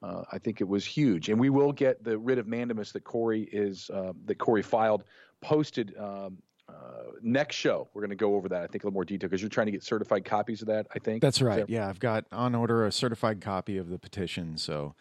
[0.02, 3.04] uh, I think it was huge, and we will get the writ of mandamus that
[3.04, 5.04] Corey is uh, that Corey filed
[5.42, 6.38] posted um,
[6.70, 7.90] uh, next show.
[7.94, 8.64] We're going to go over that.
[8.64, 10.88] I think a little more detail because you're trying to get certified copies of that.
[10.96, 11.58] I think that's right.
[11.58, 14.96] That- yeah, I've got on order a certified copy of the petition, so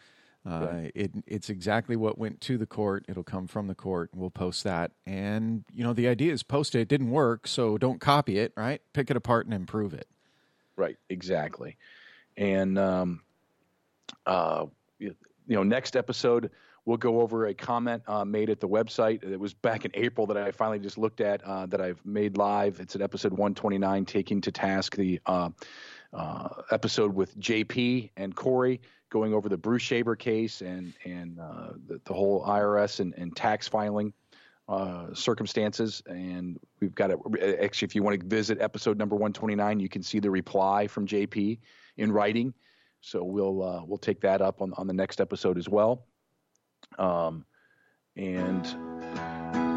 [0.45, 3.05] uh, it, it's exactly what went to the court.
[3.07, 4.09] It'll come from the court.
[4.13, 4.91] We'll post that.
[5.05, 6.81] And, you know, the idea is post it.
[6.81, 8.81] It didn't work, so don't copy it, right?
[8.93, 10.07] Pick it apart and improve it.
[10.75, 11.77] Right, exactly.
[12.37, 13.21] And, um,
[14.25, 14.65] uh,
[14.99, 15.15] you
[15.47, 16.49] know, next episode,
[16.85, 19.23] we'll go over a comment uh, made at the website.
[19.23, 22.37] It was back in April that I finally just looked at uh, that I've made
[22.37, 22.79] live.
[22.79, 25.19] It's at episode 129, taking to task the
[26.13, 31.73] uh, episode with JP and Corey going over the Bruce Shaber case and and uh,
[31.87, 34.13] the, the, whole IRS and, and tax filing
[34.67, 36.01] uh, circumstances.
[36.07, 37.19] And we've got it.
[37.61, 41.07] Actually, if you want to visit episode number 129, you can see the reply from
[41.07, 41.59] JP
[41.97, 42.53] in writing.
[43.01, 46.05] So we'll uh, we'll take that up on on the next episode as well.
[46.97, 47.45] Um,
[48.15, 48.65] and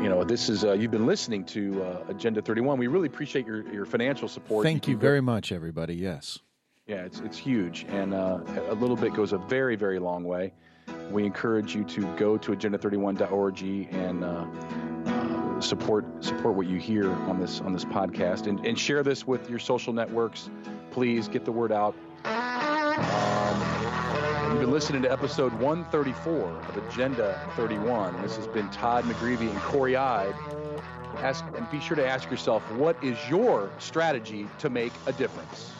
[0.04, 2.78] you know, this is uh, you've been listening to uh, Agenda 31.
[2.78, 4.62] We really appreciate your your financial support.
[4.62, 5.94] Thank you, you very much, everybody.
[5.94, 6.40] Yes.
[6.86, 10.52] Yeah, it's it's huge, and uh, a little bit goes a very very long way.
[11.10, 14.46] We encourage you to go to agenda31.org and uh,
[15.06, 19.26] uh, support support what you hear on this on this podcast, and, and share this
[19.26, 20.50] with your social networks.
[20.90, 21.96] Please get the word out.
[22.94, 28.22] You've been listening to episode 134 of Agenda 31.
[28.22, 30.36] This has been Todd McGreevy and Corey Ide.
[31.16, 35.72] Ask and be sure to ask yourself, what is your strategy to make a difference?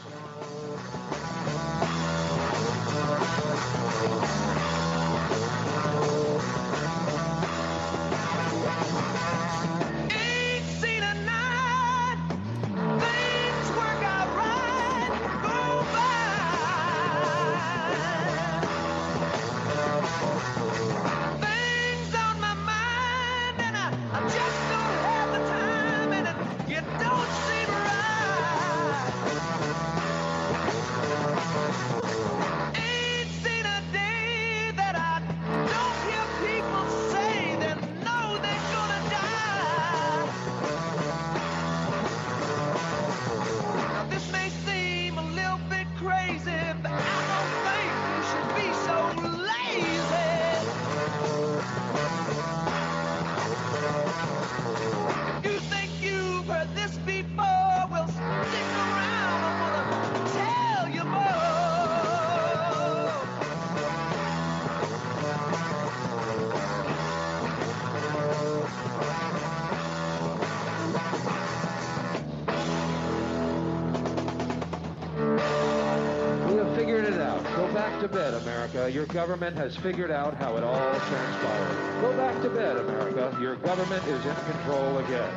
[79.15, 82.01] Government has figured out how it all transpired.
[82.01, 83.35] Go back to bed, America.
[83.41, 85.33] Your government is in control again.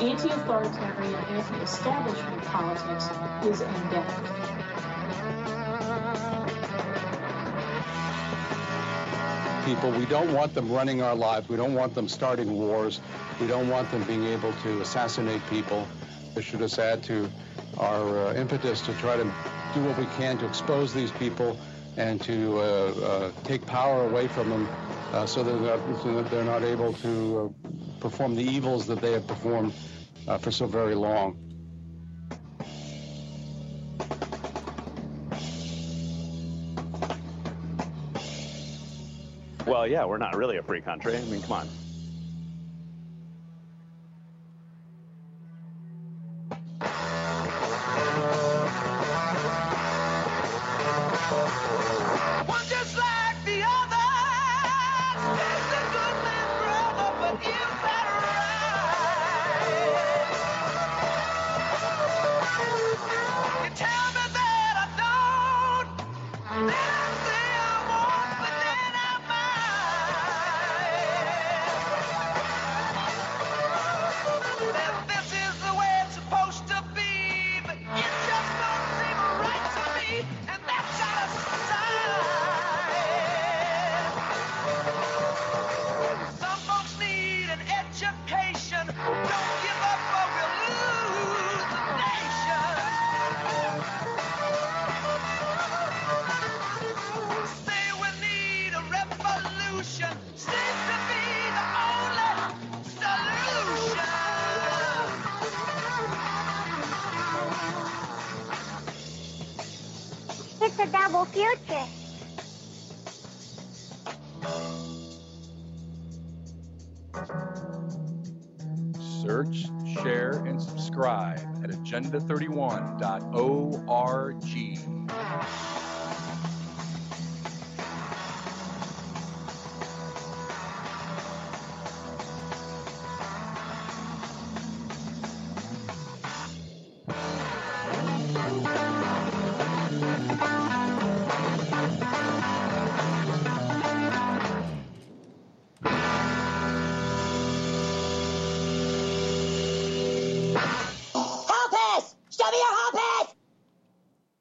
[0.00, 3.10] Anti-authoritarian, anti-establishment politics
[3.44, 4.35] is endemic.
[9.66, 9.90] People.
[9.90, 11.48] We don't want them running our lives.
[11.48, 13.00] We don't want them starting wars.
[13.40, 15.88] We don't want them being able to assassinate people.
[16.34, 17.28] This should just add to
[17.76, 21.58] our uh, impetus to try to do what we can to expose these people
[21.96, 24.68] and to uh, uh, take power away from them
[25.12, 27.68] uh, so, that, so, that, they're not able to uh,
[27.98, 29.72] perform the evils that they have performed
[30.28, 31.45] uh, for so very long.
[39.76, 41.18] Well, yeah, we're not really a free country.
[41.18, 41.85] I mean, come on.